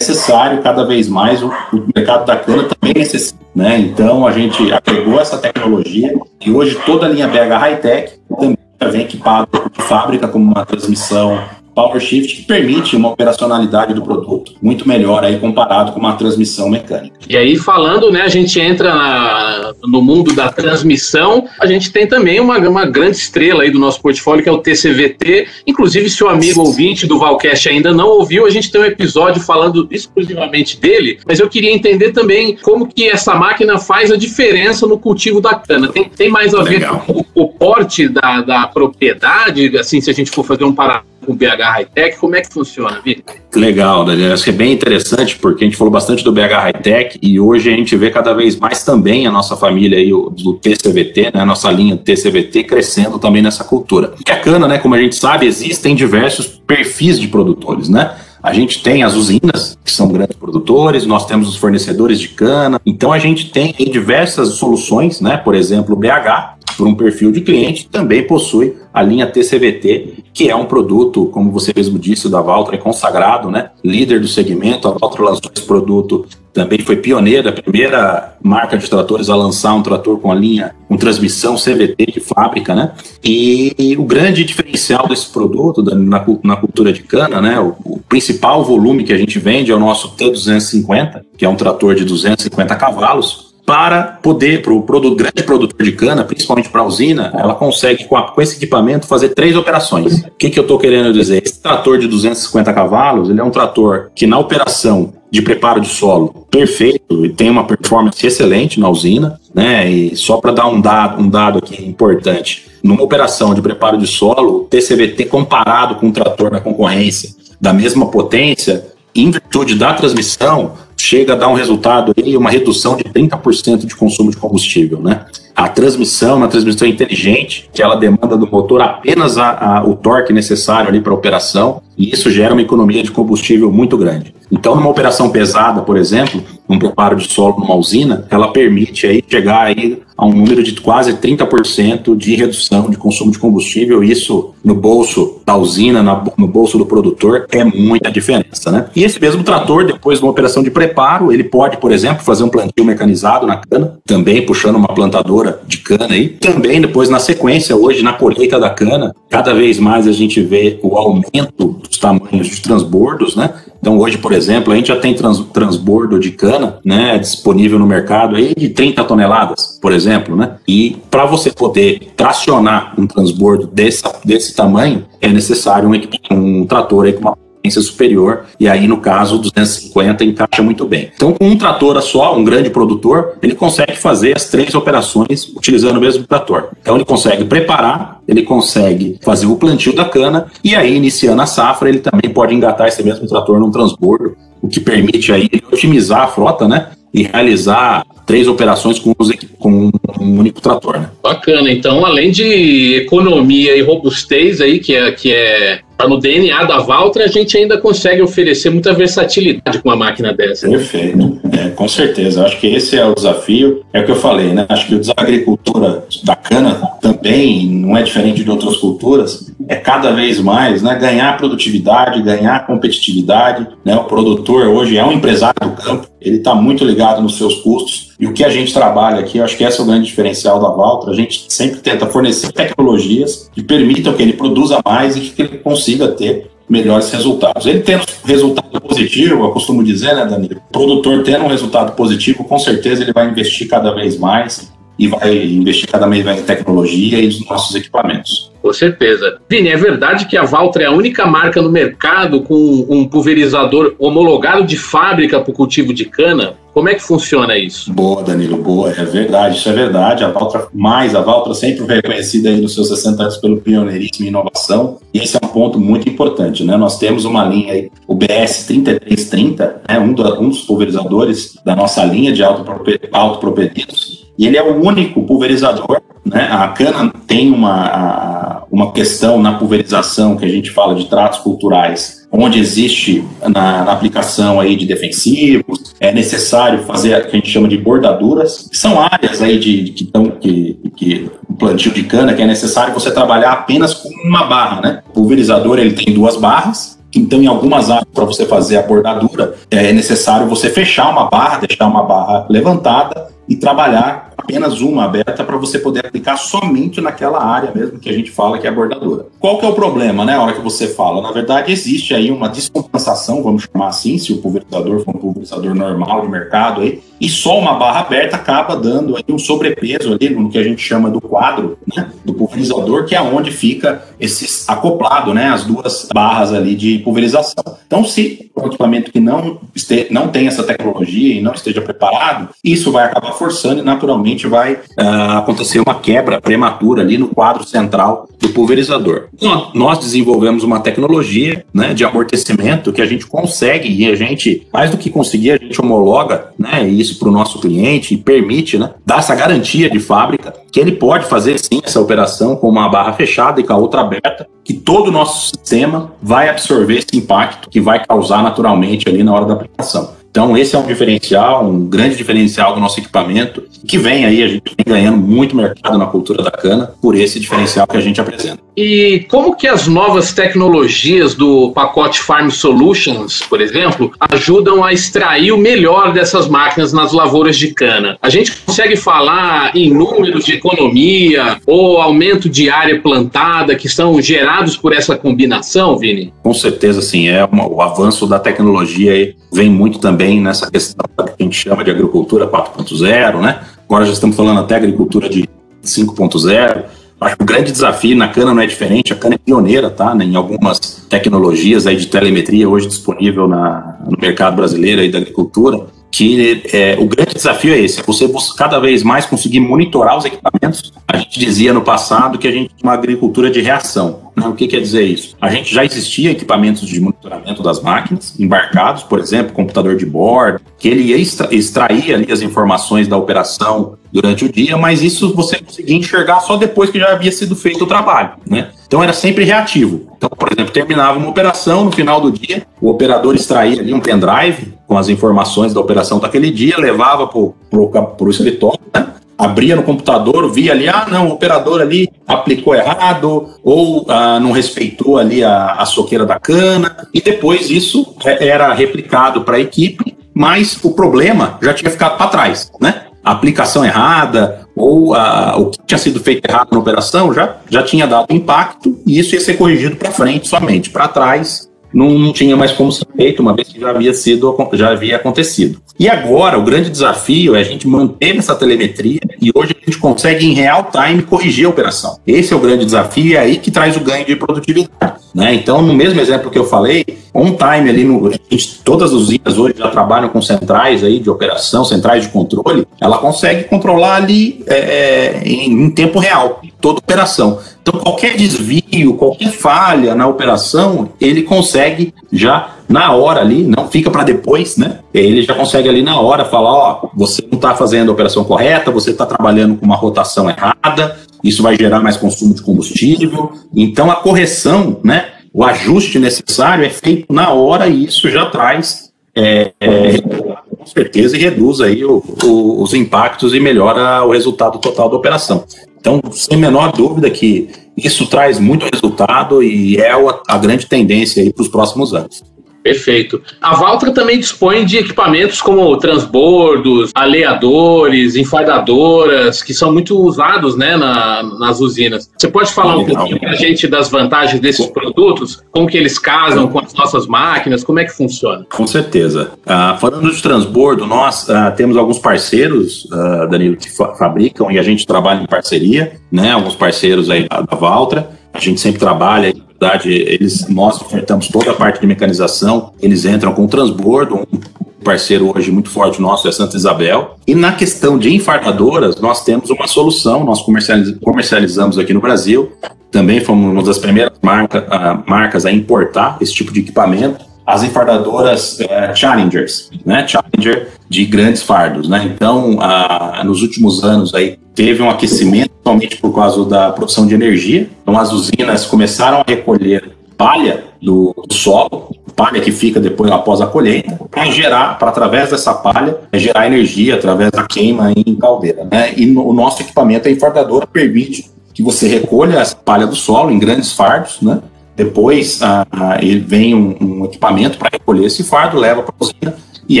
necessário 0.00 0.62
cada 0.62 0.84
vez 0.84 1.08
mais, 1.08 1.42
o, 1.42 1.52
mercado 1.94 2.24
da 2.24 2.36
cana 2.36 2.64
também 2.64 2.94
necessita, 2.94 3.38
né? 3.54 3.78
Então 3.78 4.26
a 4.26 4.32
gente 4.32 4.72
agregou 4.72 5.20
essa 5.20 5.36
tecnologia 5.36 6.18
e 6.40 6.50
hoje 6.50 6.78
toda 6.86 7.06
a 7.06 7.08
linha 7.08 7.28
BH 7.28 7.58
Hightech 7.60 8.12
também 8.28 8.56
vem 8.90 9.02
equipada 9.02 9.46
de 9.70 9.82
fábrica 9.82 10.26
como 10.26 10.50
uma 10.52 10.64
transmissão 10.64 11.38
PowerShift 11.74 12.36
que 12.36 12.42
permite 12.42 12.96
uma 12.96 13.10
operacionalidade 13.10 13.94
do 13.94 14.02
produto 14.02 14.54
muito 14.62 14.86
melhor 14.86 15.24
aí 15.24 15.38
comparado 15.38 15.92
com 15.92 16.00
uma 16.00 16.14
transmissão 16.14 16.68
mecânica. 16.68 17.16
E 17.28 17.36
aí 17.36 17.56
falando, 17.56 18.10
né, 18.10 18.22
a 18.22 18.28
gente 18.28 18.58
entra 18.60 18.94
na, 18.94 19.72
no 19.82 20.02
mundo 20.02 20.34
da 20.34 20.50
transmissão, 20.50 21.46
a 21.60 21.66
gente 21.66 21.92
tem 21.92 22.06
também 22.06 22.40
uma, 22.40 22.58
uma 22.58 22.86
grande 22.86 23.16
estrela 23.16 23.62
aí 23.62 23.70
do 23.70 23.78
nosso 23.78 24.00
portfólio 24.00 24.42
que 24.42 24.48
é 24.48 24.52
o 24.52 24.58
TCVT. 24.58 25.46
Inclusive, 25.66 26.10
se 26.10 26.22
o 26.22 26.28
amigo 26.28 26.60
ouvinte 26.60 27.06
do 27.06 27.18
Valcast 27.18 27.68
ainda 27.68 27.92
não 27.92 28.08
ouviu, 28.08 28.46
a 28.46 28.50
gente 28.50 28.70
tem 28.70 28.80
um 28.80 28.84
episódio 28.84 29.40
falando 29.40 29.86
exclusivamente 29.90 30.78
dele, 30.78 31.18
mas 31.26 31.40
eu 31.40 31.48
queria 31.48 31.72
entender 31.72 32.12
também 32.12 32.56
como 32.62 32.86
que 32.86 33.08
essa 33.08 33.34
máquina 33.34 33.78
faz 33.78 34.10
a 34.10 34.16
diferença 34.16 34.86
no 34.86 34.98
cultivo 34.98 35.40
da 35.40 35.54
cana. 35.54 35.88
Tem, 35.88 36.04
tem 36.04 36.28
mais 36.28 36.54
a 36.54 36.62
ver 36.62 36.86
com 36.88 37.12
o, 37.12 37.26
o 37.34 37.48
porte 37.48 38.08
da, 38.08 38.40
da 38.40 38.66
propriedade, 38.66 39.76
assim, 39.78 40.00
se 40.00 40.10
a 40.10 40.14
gente 40.14 40.30
for 40.30 40.44
fazer 40.44 40.64
um 40.64 40.74
paralelo 40.74 41.09
com 41.30 41.32
o 41.32 41.36
BH 41.36 41.62
Hightech, 41.62 42.18
como 42.18 42.34
é 42.34 42.40
que 42.40 42.52
funciona, 42.52 43.00
Vitor? 43.04 43.36
Legal, 43.54 44.04
Daniel. 44.04 44.32
Acho 44.32 44.44
que 44.44 44.50
é 44.50 44.52
bem 44.52 44.72
interessante, 44.72 45.36
porque 45.36 45.64
a 45.64 45.66
gente 45.66 45.76
falou 45.76 45.92
bastante 45.92 46.24
do 46.24 46.32
BH 46.32 46.52
Hightech 46.64 47.18
e 47.22 47.38
hoje 47.38 47.72
a 47.72 47.76
gente 47.76 47.96
vê 47.96 48.10
cada 48.10 48.34
vez 48.34 48.56
mais 48.56 48.84
também 48.84 49.26
a 49.26 49.30
nossa 49.30 49.56
família 49.56 49.98
aí, 49.98 50.10
do 50.10 50.54
TCVT, 50.54 51.30
né, 51.34 51.40
a 51.40 51.46
nossa 51.46 51.70
linha 51.70 51.96
TCVT 51.96 52.64
crescendo 52.64 53.18
também 53.18 53.42
nessa 53.42 53.64
cultura. 53.64 54.08
Porque 54.08 54.32
a 54.32 54.40
cana, 54.40 54.66
né, 54.66 54.78
como 54.78 54.94
a 54.94 54.98
gente 54.98 55.14
sabe, 55.14 55.46
existem 55.46 55.94
diversos 55.94 56.46
perfis 56.46 57.18
de 57.18 57.28
produtores, 57.28 57.88
né? 57.88 58.12
A 58.42 58.52
gente 58.54 58.82
tem 58.82 59.02
as 59.02 59.14
usinas, 59.14 59.78
que 59.84 59.92
são 59.92 60.08
grandes 60.08 60.36
produtores, 60.36 61.04
nós 61.04 61.26
temos 61.26 61.48
os 61.48 61.56
fornecedores 61.56 62.18
de 62.18 62.28
cana, 62.28 62.80
então 62.86 63.12
a 63.12 63.18
gente 63.18 63.50
tem 63.50 63.74
diversas 63.78 64.54
soluções, 64.54 65.20
né? 65.20 65.36
Por 65.36 65.54
exemplo, 65.54 65.94
o 65.94 65.98
BH, 65.98 66.58
por 66.76 66.86
um 66.86 66.94
perfil 66.94 67.30
de 67.30 67.42
cliente, 67.42 67.86
também 67.88 68.26
possui 68.26 68.76
a 68.94 69.02
linha 69.02 69.26
TCVT, 69.26 70.24
que 70.32 70.48
é 70.48 70.56
um 70.56 70.64
produto, 70.64 71.26
como 71.26 71.50
você 71.50 71.72
mesmo 71.76 71.98
disse, 71.98 72.28
da 72.30 72.40
Valtra, 72.40 72.76
é 72.76 72.78
consagrado, 72.78 73.50
né? 73.50 73.70
Líder 73.84 74.20
do 74.20 74.28
segmento. 74.28 74.88
A 74.88 74.92
Valtra 74.92 75.22
lançou 75.22 75.50
esse 75.54 75.66
produto, 75.66 76.24
também 76.52 76.80
foi 76.80 76.96
pioneira, 76.96 77.50
a 77.50 77.52
primeira 77.52 78.34
marca 78.42 78.76
de 78.76 78.88
tratores 78.88 79.28
a 79.28 79.36
lançar 79.36 79.74
um 79.74 79.82
trator 79.82 80.18
com 80.18 80.32
a 80.32 80.34
linha 80.34 80.74
com 80.88 80.96
transmissão 80.96 81.54
CVT 81.54 82.06
de 82.14 82.20
fábrica, 82.20 82.74
né? 82.74 82.92
E, 83.24 83.96
o 83.96 84.04
grande 84.04 84.42
diferencial 84.44 85.06
desse 85.06 85.26
produto 85.30 85.82
na, 85.82 86.24
na 86.42 86.56
cultura 86.56 86.92
de 86.92 87.02
cana, 87.02 87.40
né? 87.40 87.60
O, 87.60 87.76
o, 87.84 88.00
principal 88.08 88.64
volume 88.64 89.04
que 89.04 89.12
a 89.12 89.18
gente 89.18 89.38
vende 89.38 89.70
é 89.70 89.74
o 89.74 89.78
nosso 89.78 90.16
T250, 90.16 91.22
que 91.36 91.44
é 91.44 91.48
um 91.48 91.54
trator 91.54 91.94
de 91.94 92.04
250 92.04 92.74
cavalos 92.74 93.50
para 93.64 94.02
poder, 94.02 94.62
para 94.62 94.72
o 94.72 94.82
produto, 94.82 95.14
grande 95.14 95.44
produtor 95.44 95.84
de 95.84 95.92
cana, 95.92 96.24
principalmente 96.24 96.68
para 96.68 96.80
a 96.80 96.84
usina, 96.84 97.32
ela 97.38 97.54
consegue, 97.54 98.04
com, 98.04 98.16
a, 98.16 98.32
com, 98.32 98.42
esse 98.42 98.56
equipamento, 98.56 99.06
fazer 99.06 99.28
três 99.28 99.54
operações. 99.54 100.24
O 100.24 100.30
que, 100.36 100.50
que 100.50 100.58
eu 100.58 100.62
estou 100.62 100.76
querendo 100.76 101.12
dizer? 101.12 101.40
Esse 101.44 101.62
trator 101.62 101.96
de 101.96 102.08
250 102.08 102.72
cavalos, 102.72 103.30
ele 103.30 103.40
é 103.40 103.44
um 103.44 103.50
trator 103.50 104.10
que 104.12 104.26
na 104.26 104.40
operação 104.40 105.12
de 105.30 105.42
preparo 105.42 105.80
de 105.80 105.88
solo 105.88 106.46
perfeito 106.50 107.24
e 107.24 107.28
tem 107.28 107.48
uma 107.48 107.64
performance 107.64 108.26
excelente 108.26 108.80
na 108.80 108.88
usina, 108.88 109.38
né? 109.54 109.88
E 109.88 110.16
só 110.16 110.38
para 110.38 110.52
dar 110.52 110.66
um 110.66 110.80
dado, 110.80 111.22
um 111.22 111.28
dado 111.28 111.58
aqui 111.58 111.86
importante, 111.86 112.66
numa 112.82 113.02
operação 113.02 113.54
de 113.54 113.62
preparo 113.62 113.96
de 113.96 114.06
solo, 114.06 114.56
o 114.56 114.64
TCVT 114.64 115.26
comparado 115.26 115.96
com 115.96 116.06
um 116.06 116.12
trator 116.12 116.50
na 116.50 116.60
concorrência 116.60 117.30
da 117.60 117.72
mesma 117.72 118.06
potência, 118.06 118.86
em 119.14 119.30
virtude 119.30 119.74
da 119.74 119.92
transmissão, 119.92 120.72
chega 120.96 121.32
a 121.32 121.36
dar 121.36 121.48
um 121.48 121.54
resultado 121.54 122.12
aí, 122.16 122.36
uma 122.36 122.50
redução 122.50 122.96
de 122.96 123.04
30% 123.04 123.86
de 123.86 123.96
consumo 123.96 124.30
de 124.30 124.36
combustível, 124.36 125.00
né? 125.00 125.26
A 125.54 125.68
transmissão, 125.68 126.38
uma 126.38 126.48
transmissão 126.48 126.86
inteligente, 126.86 127.68
que 127.72 127.82
ela 127.82 127.96
demanda 127.96 128.36
do 128.36 128.46
motor 128.50 128.80
apenas 128.80 129.36
a, 129.36 129.78
a, 129.78 129.84
o 129.84 129.94
torque 129.94 130.32
necessário 130.32 130.88
ali 130.88 131.00
para 131.00 131.12
a 131.12 131.14
operação, 131.14 131.82
e 131.98 132.10
isso 132.10 132.30
gera 132.30 132.52
uma 132.52 132.62
economia 132.62 133.02
de 133.02 133.10
combustível 133.10 133.70
muito 133.70 133.96
grande. 133.96 134.34
Então, 134.50 134.74
numa 134.74 134.90
operação 134.90 135.30
pesada, 135.30 135.82
por 135.82 135.96
exemplo, 135.96 136.42
um 136.68 136.78
preparo 136.78 137.16
de 137.16 137.30
solo 137.30 137.60
numa 137.60 137.74
usina, 137.74 138.26
ela 138.30 138.52
permite 138.52 139.06
aí 139.06 139.24
chegar 139.26 139.62
aí 139.62 140.00
a 140.16 140.26
um 140.26 140.32
número 140.32 140.62
de 140.62 140.72
quase 140.80 141.14
30% 141.14 142.16
de 142.16 142.34
redução 142.34 142.90
de 142.90 142.96
consumo 142.96 143.30
de 143.30 143.38
combustível. 143.38 144.04
Isso 144.04 144.54
no 144.62 144.74
bolso 144.74 145.40
da 145.46 145.56
usina, 145.56 146.02
no 146.36 146.46
bolso 146.46 146.76
do 146.78 146.86
produtor, 146.86 147.46
é 147.50 147.64
muita 147.64 148.10
diferença, 148.10 148.70
né? 148.70 148.86
E 148.94 149.02
esse 149.02 149.20
mesmo 149.20 149.42
trator, 149.42 149.84
depois 149.84 150.18
de 150.18 150.24
uma 150.24 150.30
operação 150.30 150.62
de 150.62 150.70
preparo, 150.70 151.32
ele 151.32 151.44
pode, 151.44 151.78
por 151.78 151.90
exemplo, 151.90 152.22
fazer 152.22 152.44
um 152.44 152.48
plantio 152.48 152.84
mecanizado 152.84 153.46
na 153.46 153.56
cana, 153.56 153.98
também 154.04 154.44
puxando 154.44 154.76
uma 154.76 154.88
plantadora 154.88 155.60
de 155.66 155.78
cana 155.78 156.08
aí. 156.10 156.28
Também 156.28 156.80
depois 156.80 157.08
na 157.08 157.18
sequência, 157.18 157.74
hoje 157.74 158.02
na 158.02 158.12
colheita 158.12 158.60
da 158.60 158.70
cana, 158.70 159.14
cada 159.28 159.54
vez 159.54 159.78
mais 159.78 160.06
a 160.06 160.12
gente 160.12 160.42
vê 160.42 160.78
o 160.82 160.96
aumento 160.96 161.78
dos 161.82 161.98
tamanhos 161.98 162.48
de 162.48 162.60
transbordos, 162.60 163.34
né? 163.34 163.54
Então 163.80 163.98
hoje, 163.98 164.18
por 164.18 164.32
exemplo, 164.32 164.72
a 164.72 164.76
gente 164.76 164.88
já 164.88 164.96
tem 164.96 165.14
trans, 165.14 165.40
transbordo 165.52 166.18
de 166.18 166.30
cana, 166.30 166.78
né, 166.84 167.18
disponível 167.18 167.78
no 167.78 167.86
mercado 167.86 168.36
aí 168.36 168.54
de 168.54 168.68
30 168.68 169.02
toneladas, 169.04 169.78
por 169.80 169.92
exemplo, 169.92 170.36
né? 170.36 170.56
E 170.68 170.96
para 171.10 171.24
você 171.24 171.50
poder 171.50 172.12
tracionar 172.16 172.94
um 172.98 173.06
transbordo 173.06 173.66
desse, 173.66 174.02
desse 174.24 174.54
tamanho, 174.54 175.04
é 175.20 175.28
necessário 175.28 175.88
um, 175.88 176.34
um 176.60 176.66
trator 176.66 177.06
aí 177.06 177.12
com 177.14 177.20
uma 177.20 177.49
potência 177.60 177.80
superior, 177.82 178.46
e 178.58 178.68
aí 178.68 178.88
no 178.88 178.98
caso 178.98 179.38
250 179.38 180.24
encaixa 180.24 180.62
muito 180.62 180.86
bem. 180.86 181.10
Então 181.14 181.34
com 181.34 181.46
um 181.46 181.56
trator 181.56 182.00
só, 182.02 182.36
um 182.36 182.42
grande 182.42 182.70
produtor, 182.70 183.34
ele 183.42 183.54
consegue 183.54 183.96
fazer 183.96 184.34
as 184.34 184.48
três 184.48 184.74
operações 184.74 185.46
utilizando 185.54 185.98
o 185.98 186.00
mesmo 186.00 186.26
trator. 186.26 186.70
Então 186.80 186.96
ele 186.96 187.04
consegue 187.04 187.44
preparar, 187.44 188.20
ele 188.26 188.42
consegue 188.42 189.18
fazer 189.22 189.46
o 189.46 189.56
plantio 189.56 189.94
da 189.94 190.04
cana, 190.04 190.46
e 190.64 190.74
aí 190.74 190.96
iniciando 190.96 191.42
a 191.42 191.46
safra 191.46 191.88
ele 191.88 191.98
também 191.98 192.32
pode 192.32 192.54
engatar 192.54 192.88
esse 192.88 193.02
mesmo 193.02 193.26
trator 193.26 193.60
num 193.60 193.70
transbordo 193.70 194.36
o 194.62 194.68
que 194.68 194.80
permite 194.80 195.32
aí 195.32 195.48
otimizar 195.72 196.22
a 196.22 196.26
frota, 196.26 196.68
né? 196.68 196.90
E 197.12 197.22
realizar 197.22 198.04
três 198.26 198.46
operações 198.46 198.98
com, 198.98 199.12
com 199.58 199.90
um 200.20 200.38
único 200.38 200.60
trator, 200.60 201.00
né? 201.00 201.10
Bacana. 201.22 201.70
Então, 201.70 202.04
além 202.04 202.30
de 202.30 202.94
economia 202.96 203.76
e 203.76 203.80
robustez 203.80 204.60
aí, 204.60 204.78
que 204.78 204.94
é, 204.94 205.10
que 205.10 205.32
é 205.32 205.80
tá 206.00 206.08
no 206.08 206.18
DNA 206.18 206.64
da 206.64 206.78
Valtra, 206.78 207.24
a 207.24 207.28
gente 207.28 207.56
ainda 207.56 207.78
consegue 207.78 208.22
oferecer 208.22 208.70
muita 208.70 208.92
versatilidade 208.92 209.80
com 209.80 209.88
uma 209.88 209.96
máquina 209.96 210.32
dessa. 210.32 210.68
Perfeito, 210.68 211.38
é, 211.52 211.68
com 211.70 211.88
certeza. 211.88 212.44
Acho 212.44 212.58
que 212.58 212.66
esse 212.68 212.96
é 212.96 213.04
o 213.04 213.14
desafio. 213.14 213.84
É 213.92 214.00
o 214.00 214.04
que 214.04 214.10
eu 214.10 214.16
falei, 214.16 214.52
né? 214.52 214.66
Acho 214.68 214.86
que 214.86 215.10
a 215.16 215.20
agricultura 215.20 216.04
da 216.24 216.34
cana 216.34 216.74
também 217.00 217.66
não 217.66 217.96
é 217.96 218.02
diferente 218.02 218.42
de 218.42 218.50
outras 218.50 218.76
culturas. 218.76 219.52
É 219.70 219.76
cada 219.76 220.10
vez 220.10 220.40
mais, 220.40 220.82
né? 220.82 220.96
Ganhar 220.96 221.36
produtividade, 221.36 222.20
ganhar 222.22 222.66
competitividade. 222.66 223.68
Né? 223.84 223.94
O 223.94 224.02
produtor 224.02 224.66
hoje 224.66 224.98
é 224.98 225.04
um 225.04 225.12
empresário 225.12 225.60
do 225.62 225.70
campo. 225.70 226.08
Ele 226.20 226.38
está 226.38 226.56
muito 226.56 226.84
ligado 226.84 227.22
nos 227.22 227.38
seus 227.38 227.54
custos. 227.60 228.16
E 228.18 228.26
o 228.26 228.32
que 228.32 228.42
a 228.42 228.48
gente 228.48 228.74
trabalha 228.74 229.20
aqui, 229.20 229.40
acho 229.40 229.56
que 229.56 229.62
esse 229.62 229.78
é 229.78 229.82
o 229.84 229.86
grande 229.86 230.06
diferencial 230.06 230.58
da 230.58 230.70
Valtra. 230.70 231.12
A 231.12 231.14
gente 231.14 231.44
sempre 231.48 231.78
tenta 231.78 232.04
fornecer 232.06 232.50
tecnologias 232.50 233.48
que 233.54 233.62
permitam 233.62 234.12
que 234.12 234.22
ele 234.24 234.32
produza 234.32 234.80
mais 234.84 235.14
e 235.14 235.20
que 235.20 235.40
ele 235.40 235.58
consiga 235.58 236.08
ter 236.08 236.50
melhores 236.68 237.12
resultados. 237.12 237.64
Ele 237.64 237.78
tendo 237.78 238.02
resultado 238.24 238.80
positivo, 238.80 239.44
eu 239.44 239.52
costumo 239.52 239.84
dizer, 239.84 240.16
né, 240.16 240.26
Danilo? 240.26 240.60
O 240.68 240.72
produtor 240.72 241.22
tendo 241.22 241.44
um 241.44 241.48
resultado 241.48 241.94
positivo, 241.94 242.42
com 242.42 242.58
certeza 242.58 243.04
ele 243.04 243.12
vai 243.12 243.30
investir 243.30 243.68
cada 243.68 243.94
vez 243.94 244.18
mais 244.18 244.72
e 244.98 245.06
vai 245.06 245.44
investir 245.46 245.88
cada 245.88 246.08
vez 246.08 246.24
mais 246.24 246.40
em 246.40 246.42
tecnologia 246.42 247.20
e 247.20 247.26
nos 247.26 247.48
nossos 247.48 247.76
equipamentos. 247.76 248.49
Com 248.62 248.72
certeza. 248.72 249.38
Vini, 249.48 249.68
é 249.68 249.76
verdade 249.76 250.26
que 250.26 250.36
a 250.36 250.44
Valtra 250.44 250.82
é 250.82 250.86
a 250.86 250.92
única 250.92 251.26
marca 251.26 251.62
no 251.62 251.70
mercado 251.70 252.42
com 252.42 252.86
um 252.88 253.08
pulverizador 253.08 253.94
homologado 253.98 254.64
de 254.64 254.76
fábrica 254.76 255.40
para 255.40 255.50
o 255.50 255.54
cultivo 255.54 255.94
de 255.94 256.04
cana? 256.04 256.54
Como 256.72 256.88
é 256.88 256.94
que 256.94 257.02
funciona 257.02 257.58
isso? 257.58 257.92
Boa, 257.92 258.22
Danilo, 258.22 258.56
boa. 258.56 258.90
É 258.90 259.04
verdade, 259.04 259.56
isso 259.56 259.68
é 259.68 259.72
verdade. 259.72 260.22
A 260.22 260.28
Valtra, 260.28 260.68
mais, 260.72 261.16
a 261.16 261.20
Valtra 261.20 261.52
sempre 261.52 261.84
foi 261.84 261.96
reconhecida 261.96 262.48
aí 262.48 262.60
nos 262.60 262.74
seus 262.74 262.88
60 262.88 263.22
anos 263.22 263.36
pelo 263.38 263.60
pioneirismo 263.60 264.24
e 264.24 264.28
inovação. 264.28 264.98
E 265.12 265.18
esse 265.18 265.36
é 265.36 265.40
um 265.44 265.48
ponto 265.48 265.80
muito 265.80 266.08
importante, 266.08 266.62
né? 266.62 266.76
Nós 266.76 266.98
temos 266.98 267.24
uma 267.24 267.44
linha 267.44 267.72
aí, 267.72 267.90
o 268.06 268.14
BS 268.14 268.66
3330, 268.66 269.82
né? 269.88 269.98
um, 269.98 270.12
do, 270.12 270.22
um 270.40 270.48
dos 270.48 270.60
pulverizadores 270.60 271.56
da 271.64 271.74
nossa 271.74 272.04
linha 272.04 272.32
de 272.32 272.42
autopropelidos. 272.44 274.30
E 274.38 274.46
ele 274.46 274.56
é 274.56 274.62
o 274.62 274.80
único 274.80 275.22
pulverizador 275.24 276.00
né? 276.30 276.48
A 276.48 276.68
cana 276.68 277.12
tem 277.26 277.50
uma, 277.50 278.62
uma 278.70 278.92
questão 278.92 279.42
na 279.42 279.54
pulverização 279.54 280.36
que 280.36 280.44
a 280.44 280.48
gente 280.48 280.70
fala 280.70 280.94
de 280.94 281.06
tratos 281.06 281.40
culturais, 281.40 282.26
onde 282.30 282.60
existe 282.60 283.24
na, 283.42 283.84
na, 283.84 283.92
aplicação 283.92 284.60
aí 284.60 284.76
de 284.76 284.86
defensivos, 284.86 285.92
é 285.98 286.12
necessário 286.12 286.84
fazer 286.84 287.18
o 287.18 287.22
que 287.22 287.28
a 287.28 287.40
gente 287.40 287.50
chama 287.50 287.66
de 287.66 287.76
bordaduras, 287.76 288.68
que 288.70 288.78
são 288.78 289.00
áreas 289.00 289.42
aí 289.42 289.58
de, 289.58 289.82
de 289.82 289.90
que 289.90 290.04
estão 290.04 290.30
que, 290.30 290.78
que 290.96 291.30
o 291.48 291.54
plantio 291.54 291.92
de 291.92 292.04
cana 292.04 292.32
que 292.32 292.42
é 292.42 292.46
necessário 292.46 292.94
você 292.94 293.10
trabalhar 293.10 293.50
apenas 293.50 293.92
com 293.92 294.08
uma 294.24 294.44
barra, 294.44 294.80
né? 294.80 295.02
O 295.08 295.12
pulverizador 295.14 295.80
ele 295.80 295.94
tem 295.94 296.14
duas 296.14 296.36
barras, 296.36 297.00
então, 297.12 297.42
em 297.42 297.48
algumas 297.48 297.90
áreas, 297.90 298.06
para 298.14 298.24
você 298.24 298.46
fazer 298.46 298.76
a 298.76 298.82
bordadura, 298.82 299.56
é 299.68 299.92
necessário 299.92 300.46
você 300.46 300.70
fechar 300.70 301.10
uma 301.10 301.28
barra, 301.28 301.58
deixar 301.58 301.88
uma 301.88 302.04
barra 302.04 302.46
levantada 302.48 303.26
e 303.48 303.56
trabalhar 303.56 304.29
apenas 304.40 304.80
uma 304.80 305.04
aberta 305.04 305.44
para 305.44 305.56
você 305.56 305.78
poder 305.78 306.06
aplicar 306.06 306.36
somente 306.36 307.00
naquela 307.00 307.42
área 307.42 307.72
mesmo 307.74 307.98
que 307.98 308.08
a 308.08 308.12
gente 308.12 308.30
fala 308.30 308.58
que 308.58 308.66
é 308.66 308.70
a 308.70 308.72
bordadura. 308.72 309.26
Qual 309.38 309.58
que 309.58 309.66
é 309.66 309.68
o 309.68 309.74
problema, 309.74 310.24
né, 310.24 310.34
a 310.34 310.42
hora 310.42 310.52
que 310.52 310.60
você 310.60 310.88
fala? 310.88 311.22
Na 311.22 311.32
verdade, 311.32 311.72
existe 311.72 312.14
aí 312.14 312.30
uma 312.30 312.48
descompensação, 312.48 313.42
vamos 313.42 313.68
chamar 313.70 313.88
assim, 313.88 314.18
se 314.18 314.32
o 314.32 314.38
pulverizador 314.38 315.04
for 315.04 315.14
um 315.14 315.18
pulverizador 315.18 315.74
normal 315.74 316.22
de 316.22 316.28
mercado 316.28 316.80
aí, 316.80 317.00
e 317.20 317.28
só 317.28 317.58
uma 317.58 317.74
barra 317.74 318.00
aberta 318.00 318.36
acaba 318.36 318.74
dando 318.74 319.14
aí 319.14 319.24
um 319.28 319.38
sobrepeso 319.38 320.12
ali 320.14 320.30
no 320.30 320.48
que 320.48 320.58
a 320.58 320.62
gente 320.62 320.82
chama 320.82 321.10
do 321.10 321.20
quadro, 321.20 321.78
né, 321.94 322.10
do 322.24 322.32
pulverizador, 322.32 323.04
que 323.04 323.14
é 323.14 323.20
onde 323.20 323.50
fica 323.50 324.02
esse 324.18 324.64
acoplado, 324.70 325.34
né, 325.34 325.48
as 325.48 325.64
duas 325.64 326.08
barras 326.12 326.52
ali 326.52 326.74
de 326.74 326.98
pulverização. 326.98 327.62
Então, 327.86 328.04
se 328.04 328.50
o 328.54 328.66
equipamento 328.66 329.12
que 329.12 329.20
não, 329.20 329.60
este, 329.74 330.06
não 330.10 330.28
tem 330.28 330.46
essa 330.46 330.62
tecnologia 330.62 331.34
e 331.34 331.42
não 331.42 331.52
esteja 331.52 331.80
preparado, 331.82 332.48
isso 332.64 332.90
vai 332.90 333.04
acabar 333.04 333.32
forçando 333.32 333.80
e 333.80 333.84
naturalmente 333.84 334.39
vai 334.46 334.74
uh, 334.74 335.38
acontecer 335.38 335.80
uma 335.80 335.94
quebra 335.94 336.40
prematura 336.40 337.02
ali 337.02 337.18
no 337.18 337.28
quadro 337.28 337.64
central 337.64 338.28
do 338.38 338.48
pulverizador. 338.50 339.28
Então, 339.34 339.70
nós 339.74 339.98
desenvolvemos 339.98 340.64
uma 340.64 340.80
tecnologia 340.80 341.64
né, 341.72 341.92
de 341.92 342.04
amortecimento 342.04 342.92
que 342.92 343.02
a 343.02 343.06
gente 343.06 343.26
consegue 343.26 343.88
e 343.88 344.10
a 344.10 344.14
gente, 344.14 344.66
mais 344.72 344.90
do 344.90 344.96
que 344.96 345.10
conseguir, 345.10 345.52
a 345.52 345.58
gente 345.58 345.80
homologa 345.80 346.48
né, 346.58 346.88
isso 346.88 347.18
para 347.18 347.28
o 347.28 347.32
nosso 347.32 347.60
cliente 347.60 348.14
e 348.14 348.16
permite 348.16 348.78
né, 348.78 348.90
dar 349.04 349.18
essa 349.18 349.34
garantia 349.34 349.90
de 349.90 350.00
fábrica 350.00 350.54
que 350.72 350.80
ele 350.80 350.92
pode 350.92 351.26
fazer 351.26 351.58
sim 351.58 351.80
essa 351.84 352.00
operação 352.00 352.56
com 352.56 352.68
uma 352.68 352.88
barra 352.88 353.12
fechada 353.12 353.60
e 353.60 353.64
com 353.64 353.72
a 353.72 353.76
outra 353.76 354.00
aberta, 354.00 354.46
que 354.64 354.74
todo 354.74 355.08
o 355.08 355.12
nosso 355.12 355.48
sistema 355.48 356.12
vai 356.22 356.48
absorver 356.48 356.98
esse 356.98 357.16
impacto 357.16 357.68
que 357.68 357.80
vai 357.80 358.04
causar 358.04 358.42
naturalmente 358.42 359.08
ali 359.08 359.22
na 359.22 359.32
hora 359.32 359.46
da 359.46 359.54
aplicação. 359.54 360.19
Então, 360.30 360.56
esse 360.56 360.76
é 360.76 360.78
um 360.78 360.86
diferencial, 360.86 361.66
um 361.66 361.86
grande 361.86 362.14
diferencial 362.14 362.72
do 362.74 362.80
nosso 362.80 363.00
equipamento, 363.00 363.64
que 363.86 363.98
vem 363.98 364.24
aí, 364.24 364.42
a 364.44 364.48
gente 364.48 364.76
vem 364.76 364.84
ganhando 364.86 365.18
muito 365.18 365.56
mercado 365.56 365.98
na 365.98 366.06
cultura 366.06 366.42
da 366.42 366.52
cana 366.52 366.92
por 367.02 367.16
esse 367.16 367.40
diferencial 367.40 367.84
que 367.86 367.96
a 367.96 368.00
gente 368.00 368.20
apresenta. 368.20 368.60
E 368.76 369.26
como 369.28 369.56
que 369.56 369.66
as 369.66 369.88
novas 369.88 370.32
tecnologias 370.32 371.34
do 371.34 371.72
pacote 371.72 372.20
Farm 372.20 372.48
Solutions, 372.48 373.42
por 373.42 373.60
exemplo, 373.60 374.12
ajudam 374.32 374.84
a 374.84 374.92
extrair 374.92 375.50
o 375.50 375.58
melhor 375.58 376.12
dessas 376.12 376.48
máquinas 376.48 376.92
nas 376.92 377.12
lavouras 377.12 377.58
de 377.58 377.74
cana? 377.74 378.16
A 378.22 378.30
gente 378.30 378.52
consegue 378.64 378.96
falar 378.96 379.76
em 379.76 379.92
números 379.92 380.44
de 380.44 380.54
economia 380.54 381.58
ou 381.66 382.00
aumento 382.00 382.48
de 382.48 382.70
área 382.70 383.00
plantada 383.00 383.74
que 383.74 383.88
são 383.88 384.22
gerados 384.22 384.76
por 384.76 384.92
essa 384.92 385.16
combinação, 385.16 385.98
Vini? 385.98 386.32
Com 386.42 386.54
certeza, 386.54 387.02
sim. 387.02 387.28
É 387.28 387.44
uma, 387.44 387.66
o 387.66 387.82
avanço 387.82 388.26
da 388.26 388.38
tecnologia 388.38 389.12
aí 389.12 389.34
vem 389.52 389.68
muito 389.68 389.98
também 389.98 390.19
nessa 390.40 390.70
questão 390.70 391.04
que 391.16 391.22
a 391.22 391.42
gente 391.42 391.56
chama 391.56 391.84
de 391.84 391.90
agricultura 391.90 392.46
4.0, 392.46 393.40
né? 393.40 393.60
Agora 393.88 394.04
já 394.04 394.12
estamos 394.12 394.36
falando 394.36 394.60
até 394.60 394.76
agricultura 394.76 395.28
de 395.28 395.48
5.0. 395.84 396.84
Acho 397.20 397.36
que 397.36 397.42
o 397.42 397.46
grande 397.46 397.70
desafio 397.70 398.16
na 398.16 398.28
cana 398.28 398.54
não 398.54 398.62
é 398.62 398.66
diferente, 398.66 399.12
a 399.12 399.16
cana 399.16 399.34
é 399.34 399.38
pioneira, 399.38 399.90
tá? 399.90 400.14
Né, 400.14 400.24
em 400.24 400.36
algumas 400.36 400.78
tecnologias 401.08 401.86
aí 401.86 401.96
de 401.96 402.06
telemetria 402.06 402.68
hoje 402.68 402.86
disponível 402.86 403.46
na, 403.46 403.98
no 404.08 404.16
mercado 404.20 404.56
brasileiro 404.56 405.02
aí 405.02 405.10
da 405.10 405.18
agricultura 405.18 405.86
que 406.10 406.62
é, 406.72 406.96
o 406.98 407.06
grande 407.06 407.34
desafio 407.34 407.72
é 407.72 407.78
esse, 407.78 408.00
é 408.00 408.02
você 408.02 408.28
cada 408.56 408.78
vez 408.80 409.02
mais 409.02 409.26
conseguir 409.26 409.60
monitorar 409.60 410.18
os 410.18 410.24
equipamentos. 410.24 410.92
A 411.06 411.16
gente 411.16 411.38
dizia 411.38 411.72
no 411.72 411.82
passado 411.82 412.36
que 412.36 412.48
a 412.48 412.50
gente 412.50 412.70
tinha 412.76 412.90
uma 412.90 412.94
agricultura 412.94 413.50
de 413.50 413.60
reação. 413.60 414.29
Né? 414.40 414.48
O 414.48 414.54
que 414.54 414.66
quer 414.66 414.80
dizer 414.80 415.02
isso? 415.02 415.36
A 415.40 415.48
gente 415.48 415.72
já 415.72 415.84
existia 415.84 416.30
equipamentos 416.30 416.88
de 416.88 417.00
monitoramento 417.00 417.62
das 417.62 417.80
máquinas, 417.80 418.38
embarcados, 418.38 419.02
por 419.02 419.18
exemplo, 419.18 419.52
computador 419.52 419.96
de 419.96 420.06
bordo, 420.06 420.60
que 420.78 420.88
ele 420.88 421.02
ia 421.02 421.16
extrair 421.16 422.14
ali 422.14 422.32
as 422.32 422.40
informações 422.42 423.06
da 423.06 423.16
operação 423.16 423.98
durante 424.12 424.44
o 424.44 424.52
dia, 424.52 424.76
mas 424.76 425.02
isso 425.02 425.34
você 425.34 425.58
conseguia 425.58 425.96
enxergar 425.96 426.40
só 426.40 426.56
depois 426.56 426.90
que 426.90 426.98
já 426.98 427.12
havia 427.12 427.30
sido 427.30 427.54
feito 427.54 427.84
o 427.84 427.86
trabalho, 427.86 428.32
né? 428.44 428.70
Então 428.86 429.02
era 429.02 429.12
sempre 429.12 429.44
reativo. 429.44 430.10
Então, 430.16 430.28
por 430.30 430.52
exemplo, 430.52 430.72
terminava 430.72 431.16
uma 431.16 431.28
operação 431.28 431.84
no 431.84 431.92
final 431.92 432.20
do 432.20 432.32
dia, 432.32 432.66
o 432.80 432.88
operador 432.88 433.36
extraía 433.36 433.80
ali 433.80 433.94
um 433.94 434.00
pendrive 434.00 434.74
com 434.84 434.98
as 434.98 435.08
informações 435.08 435.72
da 435.72 435.80
operação 435.80 436.18
daquele 436.18 436.50
dia, 436.50 436.76
levava 436.76 437.28
para 437.28 437.38
o 437.38 438.30
escritório, 438.30 438.80
né? 438.92 439.06
Abria 439.44 439.76
no 439.76 439.82
computador, 439.82 440.50
via 440.52 440.72
ali, 440.72 440.88
ah, 440.88 441.06
não, 441.10 441.28
o 441.28 441.32
operador 441.32 441.80
ali 441.80 442.08
aplicou 442.26 442.74
errado, 442.74 443.48
ou 443.62 444.06
ah, 444.08 444.38
não 444.40 444.52
respeitou 444.52 445.18
ali 445.18 445.42
a, 445.42 445.72
a 445.72 445.86
soqueira 445.86 446.26
da 446.26 446.38
cana, 446.38 447.08
e 447.12 447.20
depois 447.20 447.70
isso 447.70 448.14
é, 448.24 448.48
era 448.48 448.72
replicado 448.72 449.42
para 449.42 449.56
a 449.56 449.60
equipe, 449.60 450.16
mas 450.34 450.78
o 450.82 450.92
problema 450.92 451.58
já 451.62 451.74
tinha 451.74 451.90
ficado 451.90 452.16
para 452.16 452.28
trás, 452.28 452.70
né? 452.80 453.02
A 453.22 453.32
aplicação 453.32 453.84
errada, 453.84 454.66
ou 454.74 455.14
a, 455.14 455.56
o 455.58 455.66
que 455.66 455.78
tinha 455.86 455.98
sido 455.98 456.20
feito 456.20 456.48
errado 456.48 456.68
na 456.72 456.78
operação 456.78 457.34
já, 457.34 457.56
já 457.68 457.82
tinha 457.82 458.06
dado 458.06 458.32
impacto, 458.32 458.98
e 459.06 459.18
isso 459.18 459.34
ia 459.34 459.40
ser 459.40 459.54
corrigido 459.54 459.96
para 459.96 460.10
frente 460.10 460.48
somente. 460.48 460.88
Para 460.88 461.08
trás, 461.08 461.68
não, 461.92 462.10
não, 462.10 462.32
tinha 462.32 462.56
mais 462.56 462.72
como 462.72 462.90
ser 462.90 463.06
feito, 463.20 463.42
uma 463.42 463.52
vez 463.52 463.68
que 463.68 463.78
já 463.78 463.90
havia 463.90 464.14
sido, 464.14 464.56
já 464.72 464.90
havia 464.92 465.16
acontecido. 465.16 465.78
E 465.98 466.08
agora, 466.08 466.58
o 466.58 466.62
grande 466.62 466.88
desafio 466.88 467.54
é 467.54 467.60
a 467.60 467.62
gente 467.62 467.86
manter 467.86 468.34
essa 468.38 468.54
telemetria 468.54 469.20
e 469.38 469.50
hoje 469.54 469.76
a 469.76 469.84
gente 469.84 469.98
consegue, 469.98 470.46
em 470.46 470.54
real 470.54 470.90
time, 470.90 471.22
corrigir 471.22 471.66
a 471.66 471.68
operação. 471.68 472.18
Esse 472.26 472.54
é 472.54 472.56
o 472.56 472.60
grande 472.60 472.86
desafio 472.86 473.26
e 473.26 473.34
é 473.34 473.40
aí 473.40 473.58
que 473.58 473.70
traz 473.70 473.94
o 473.94 474.00
ganho 474.00 474.24
de 474.24 474.34
produtividade. 474.36 475.20
Né? 475.34 475.54
Então, 475.54 475.82
no 475.82 475.92
mesmo 475.92 476.18
exemplo 476.18 476.50
que 476.50 476.58
eu 476.58 476.64
falei, 476.64 477.04
on 477.34 477.50
time 477.50 477.90
ali, 477.90 478.04
no, 478.04 478.32
gente, 478.32 478.80
todas 478.82 479.10
as 479.10 479.16
usinas 479.16 479.58
hoje 479.58 479.74
já 479.76 479.90
trabalham 479.90 480.30
com 480.30 480.40
centrais 480.40 481.04
aí 481.04 481.20
de 481.20 481.28
operação, 481.28 481.84
centrais 481.84 482.24
de 482.24 482.30
controle, 482.30 482.86
ela 482.98 483.18
consegue 483.18 483.64
controlar 483.64 484.16
ali 484.16 484.64
é, 484.66 484.76
é 484.76 485.42
em, 485.44 485.70
em 485.70 485.90
tempo 485.90 486.18
real. 486.18 486.62
toda 486.80 486.98
a 486.98 487.00
operação. 487.00 487.58
Então, 487.82 488.00
qualquer 488.00 488.36
desvio, 488.36 489.14
qualquer 489.14 489.50
falha 489.50 490.14
na 490.14 490.26
operação, 490.26 491.10
ele 491.20 491.42
consegue 491.42 492.14
já 492.32 492.76
na 492.90 493.12
hora 493.12 493.40
ali, 493.40 493.62
não 493.62 493.88
fica 493.88 494.10
para 494.10 494.24
depois, 494.24 494.76
né? 494.76 494.98
Ele 495.14 495.42
já 495.42 495.54
consegue 495.54 495.88
ali 495.88 496.02
na 496.02 496.20
hora 496.20 496.44
falar: 496.44 496.72
ó, 496.72 497.08
você 497.14 497.40
não 497.50 497.56
está 497.56 497.74
fazendo 497.74 498.10
a 498.10 498.12
operação 498.12 498.44
correta, 498.44 498.90
você 498.90 499.12
está 499.12 499.24
trabalhando 499.24 499.76
com 499.76 499.86
uma 499.86 499.96
rotação 499.96 500.50
errada, 500.50 501.16
isso 501.42 501.62
vai 501.62 501.76
gerar 501.76 502.00
mais 502.00 502.16
consumo 502.16 502.52
de 502.52 502.62
combustível. 502.62 503.52
Então, 503.74 504.10
a 504.10 504.16
correção, 504.16 505.00
né? 505.04 505.26
O 505.52 505.64
ajuste 505.64 506.18
necessário 506.18 506.84
é 506.84 506.90
feito 506.90 507.32
na 507.32 507.50
hora 507.50 507.88
e 507.88 508.04
isso 508.04 508.28
já 508.28 508.46
traz 508.46 509.10
é, 509.34 509.72
é, 509.80 510.20
com 510.20 510.86
certeza 510.86 511.36
e 511.36 511.40
reduz 511.40 511.80
aí 511.80 512.04
o, 512.04 512.22
o, 512.44 512.82
os 512.82 512.94
impactos 512.94 513.54
e 513.54 513.60
melhora 513.60 514.24
o 514.24 514.32
resultado 514.32 514.78
total 514.78 515.08
da 515.08 515.16
operação. 515.16 515.64
Então, 516.00 516.20
sem 516.32 516.56
menor 516.56 516.92
dúvida 516.92 517.28
que 517.30 517.68
isso 517.96 518.26
traz 518.26 518.58
muito 518.58 518.86
resultado 518.92 519.62
e 519.62 519.96
é 519.96 520.12
a, 520.48 520.58
grande 520.58 520.86
tendência 520.86 521.42
aí 521.42 521.52
para 521.52 521.62
os 521.62 521.68
próximos 521.68 522.14
anos. 522.14 522.42
Perfeito. 522.82 523.42
A 523.60 523.74
Valtra 523.74 524.12
também 524.12 524.38
dispõe 524.38 524.84
de 524.84 524.98
equipamentos 524.98 525.60
como 525.60 525.96
transbordos, 525.98 527.10
aleadores, 527.14 528.36
enfadadoras, 528.36 529.62
que 529.62 529.74
são 529.74 529.92
muito 529.92 530.18
usados 530.18 530.76
né, 530.76 530.96
na, 530.96 531.42
nas 531.58 531.80
usinas. 531.80 532.30
Você 532.36 532.48
pode 532.48 532.72
falar 532.72 532.96
um 532.96 533.04
pouquinho 533.04 533.38
para 533.38 533.50
a 533.50 533.54
gente 533.54 533.86
das 533.86 534.10
vantagens 534.10 534.60
desses 534.60 534.86
produtos? 534.86 535.62
Como 535.70 535.86
que 535.86 535.98
eles 535.98 536.18
casam 536.18 536.68
com 536.68 536.78
as 536.78 536.94
nossas 536.94 537.26
máquinas? 537.26 537.84
Como 537.84 537.98
é 537.98 538.04
que 538.04 538.12
funciona? 538.12 538.66
Com 538.70 538.86
certeza. 538.86 539.52
Uh, 539.66 539.98
falando 539.98 540.30
de 540.30 540.42
transbordo, 540.42 541.06
nós 541.06 541.48
uh, 541.48 541.74
temos 541.76 541.96
alguns 541.96 542.18
parceiros, 542.18 543.04
uh, 543.06 543.48
Danilo, 543.50 543.76
que 543.76 543.90
fa 543.90 544.14
fabricam 544.14 544.70
e 544.70 544.78
a 544.78 544.82
gente 544.82 545.06
trabalha 545.06 545.42
em 545.42 545.46
parceria, 545.46 546.12
né? 546.30 546.52
Alguns 546.52 546.74
parceiros 546.74 547.30
aí 547.30 547.46
da, 547.48 547.60
da 547.60 547.76
Valtra. 547.76 548.30
A 548.52 548.58
gente 548.58 548.80
sempre 548.80 548.98
trabalha 548.98 549.54
verdade, 549.80 550.12
eles, 550.12 550.68
nós 550.68 551.00
ofertamos 551.00 551.48
toda 551.48 551.70
a 551.70 551.74
parte 551.74 552.00
de 552.00 552.06
mecanização, 552.06 552.92
eles 553.00 553.24
entram 553.24 553.52
com 553.54 553.66
transbordo, 553.66 554.46
um 554.52 555.02
parceiro 555.02 555.56
hoje 555.56 555.70
muito 555.70 555.88
forte 555.88 556.20
nosso 556.20 556.46
é 556.46 556.52
Santa 556.52 556.76
Isabel. 556.76 557.36
E 557.46 557.54
na 557.54 557.72
questão 557.72 558.18
de 558.18 558.32
enfardadoras, 558.34 559.16
nós 559.16 559.42
temos 559.42 559.70
uma 559.70 559.86
solução, 559.86 560.44
nós 560.44 560.62
comercializamos 560.62 561.98
aqui 561.98 562.12
no 562.12 562.20
Brasil, 562.20 562.70
também 563.10 563.40
fomos 563.40 563.72
uma 563.72 563.82
das 563.82 563.98
primeiras 563.98 564.38
marca, 564.42 564.86
uh, 564.86 565.28
marcas 565.28 565.64
a 565.64 565.72
importar 565.72 566.36
esse 566.40 566.52
tipo 566.52 566.72
de 566.72 566.80
equipamento 566.80 567.48
as 567.66 567.84
enfardadoras 567.84 568.80
é, 568.80 569.14
Challengers, 569.14 569.90
né? 570.04 570.26
Challenger 570.26 570.88
de 571.08 571.24
grandes 571.24 571.62
fardos, 571.62 572.08
né? 572.08 572.28
Então, 572.34 572.78
a, 572.80 573.44
nos 573.44 573.62
últimos 573.62 574.02
anos 574.02 574.34
aí 574.34 574.58
teve 574.80 575.02
um 575.02 575.10
aquecimento, 575.10 575.70
somente 575.84 576.16
por 576.16 576.34
causa 576.34 576.64
da 576.64 576.90
produção 576.90 577.26
de 577.26 577.34
energia. 577.34 577.86
Então, 578.02 578.18
as 578.18 578.32
usinas 578.32 578.86
começaram 578.86 579.40
a 579.40 579.44
recolher 579.46 580.12
palha 580.38 580.84
do, 581.02 581.34
do 581.46 581.52
solo, 581.52 582.16
palha 582.34 582.62
que 582.62 582.72
fica 582.72 582.98
depois 582.98 583.30
após 583.30 583.60
a 583.60 583.66
colheita, 583.66 584.18
para 584.30 584.46
gerar, 584.46 584.98
para 584.98 585.10
através 585.10 585.50
dessa 585.50 585.74
palha, 585.74 586.16
gerar 586.32 586.66
energia 586.66 587.16
através 587.16 587.50
da 587.50 587.62
queima 587.64 588.10
em 588.16 588.34
caldeira, 588.36 588.88
né? 588.90 589.12
E 589.18 589.26
no, 589.26 589.46
o 589.46 589.52
nosso 589.52 589.82
equipamento, 589.82 590.28
a 590.28 590.30
enfardadora, 590.30 590.86
permite 590.86 591.50
que 591.74 591.82
você 591.82 592.08
recolha 592.08 592.56
essa 592.56 592.74
palha 592.74 593.06
do 593.06 593.14
solo 593.14 593.50
em 593.50 593.58
grandes 593.58 593.92
fardos, 593.92 594.40
né? 594.40 594.62
Depois 594.96 595.60
ah, 595.62 595.86
ele 596.22 596.40
vem 596.40 596.74
um, 596.74 596.96
um 596.98 597.24
equipamento 597.26 597.76
para 597.76 597.90
recolher 597.92 598.24
esse 598.24 598.42
fardo, 598.42 598.78
leva 598.78 599.02
para 599.02 599.14
a 599.20 599.24
usina 599.24 599.54
e 599.86 600.00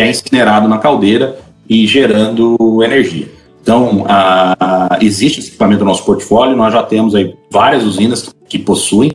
é 0.00 0.08
incinerado 0.08 0.66
na 0.66 0.78
caldeira 0.78 1.38
e 1.68 1.86
gerando 1.86 2.82
energia. 2.82 3.39
Então, 3.70 4.04
ah, 4.08 4.98
existe 5.00 5.38
esse 5.38 5.50
equipamento 5.50 5.84
no 5.84 5.90
nosso 5.92 6.04
portfólio, 6.04 6.56
nós 6.56 6.72
já 6.72 6.82
temos 6.82 7.14
aí 7.14 7.36
várias 7.48 7.84
usinas 7.84 8.34
que 8.48 8.58
possuem 8.58 9.12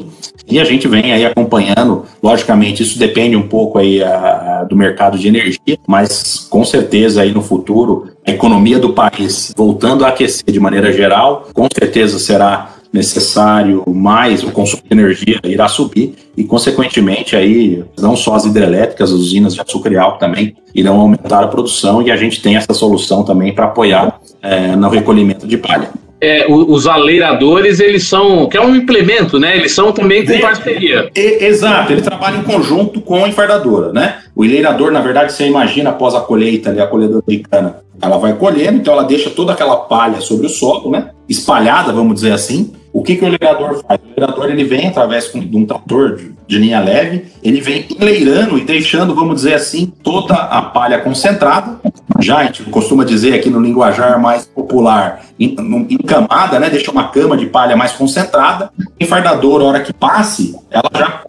e 0.47 0.62
a 0.62 0.63
gente 0.63 0.88
vem 0.88 1.12
aí 1.12 1.25
acompanhando. 1.25 2.05
Logicamente, 2.24 2.81
isso 2.81 2.97
depende 2.97 3.35
um 3.35 3.50
pouco 3.50 3.77
aí 3.77 4.01
a, 4.01 4.63
do 4.63 4.74
mercado 4.74 5.19
de 5.19 5.27
energia, 5.27 5.77
mas 5.85 6.47
com 6.50 6.63
certeza 6.63 7.21
aí 7.21 7.33
no 7.33 7.41
futuro 7.41 8.12
a 8.25 8.31
economia 8.31 8.79
do 8.79 8.93
país 8.93 9.53
voltando 9.57 10.05
a 10.05 10.07
aquecer 10.07 10.50
de 10.50 10.59
maneira 10.62 10.89
geral, 10.93 11.50
com 11.53 11.67
certeza 11.77 12.17
será 12.17 12.75
necessário 12.93 13.83
mais 13.88 14.41
o 14.41 14.51
consumo 14.51 14.83
de 14.89 14.97
energia 14.97 15.38
irá 15.43 15.67
subir 15.67 16.15
e, 16.38 16.45
consequentemente, 16.45 17.35
aí 17.35 17.83
não 18.00 18.15
só 18.15 18.35
as 18.35 18.45
hidrelétricas, 18.45 19.12
as 19.12 19.15
usinas 19.15 19.53
de 19.53 19.59
açúcar 19.59 19.91
e 19.91 19.97
álcool 19.97 20.17
também 20.17 20.55
irão 20.74 21.01
aumentar 21.01 21.43
a 21.43 21.47
produção 21.47 22.01
e 22.01 22.09
a 22.09 22.15
gente 22.15 22.41
tem 22.41 22.55
essa 22.55 22.74
solução 22.74 23.24
também 23.24 23.53
para 23.53 23.65
apoiar 23.65 24.18
é, 24.46 24.75
no 24.75 24.90
recolhimento 24.90 25.48
de 25.48 25.58
palha. 25.58 25.90
É, 26.22 26.46
os 26.50 26.88
aleiradores, 26.88 27.79
eles 27.79 28.08
são, 28.08 28.48
que 28.48 28.58
é 28.58 28.62
um 28.62 28.74
implemento, 28.75 29.38
né? 29.38 29.58
Eles 29.58 29.74
são 29.74 29.92
também 29.92 30.25
com 30.25 30.40
parceria. 30.40 31.12
exato, 31.14 31.92
ele 31.92 32.01
trabalha 32.01 32.38
em 32.38 32.44
conjunto 32.44 33.01
com 33.01 33.25
a 33.25 33.27
enfardadora, 33.27 33.92
né? 33.92 34.20
O 34.36 34.46
enleirador, 34.46 34.92
na 34.92 35.01
verdade, 35.01 35.34
você 35.34 35.46
imagina 35.46 35.90
após 35.90 36.16
a 36.16 36.22
colheita 36.22 36.70
ali, 36.70 36.79
a 36.79 36.88
colhedora 36.88 37.24
de 37.27 37.40
cana, 37.40 37.77
ela 38.01 38.18
vai 38.18 38.34
colhendo, 38.34 38.77
então 38.77 38.94
ela 38.94 39.03
deixa 39.03 39.29
toda 39.29 39.51
aquela 39.51 39.75
palha 39.75 40.22
sobre 40.22 40.48
o 40.48 40.50
solo, 40.50 40.90
né? 40.90 41.10
Espalhada, 41.27 41.92
vamos 41.92 42.16
dizer 42.16 42.31
assim, 42.31 42.74
o 42.96 43.03
que, 43.03 43.18
que 43.18 43.25
o 43.25 43.27
lerador 43.27 43.83
faz? 43.85 44.00
O 44.00 44.20
lerador 44.20 44.50
ele 44.50 44.64
vem 44.64 44.88
através 44.88 45.29
de 45.29 45.57
um 45.57 45.66
trator 45.66 46.16
de, 46.16 46.33
de 46.48 46.57
linha 46.57 46.79
leve, 46.79 47.25
ele 47.44 47.59
vem 47.59 47.85
enleirando 47.90 48.57
e 48.57 48.64
deixando, 48.64 49.14
vamos 49.14 49.35
dizer 49.35 49.55
assim, 49.55 49.92
toda 50.01 50.33
a 50.33 50.61
palha 50.61 51.00
concentrada. 51.00 51.77
Já 52.22 52.38
a 52.38 52.44
gente 52.46 52.64
costuma 52.64 53.03
dizer 53.03 53.33
aqui 53.33 53.50
no 53.50 53.59
linguajar 53.59 54.18
mais 54.18 54.46
popular, 54.46 55.25
em, 55.38 55.53
em 55.90 55.98
camada, 55.98 56.57
né? 56.57 56.70
Deixa 56.70 56.90
uma 56.90 57.09
cama 57.09 57.35
de 57.35 57.48
palha 57.48 57.75
mais 57.75 57.92
concentrada. 57.92 58.72
O 58.79 59.03
enfardador, 59.03 59.59
a 59.59 59.66
hora 59.66 59.81
que 59.81 59.92
passe, 59.92 60.55
ela 60.72 60.90
já 60.98 61.24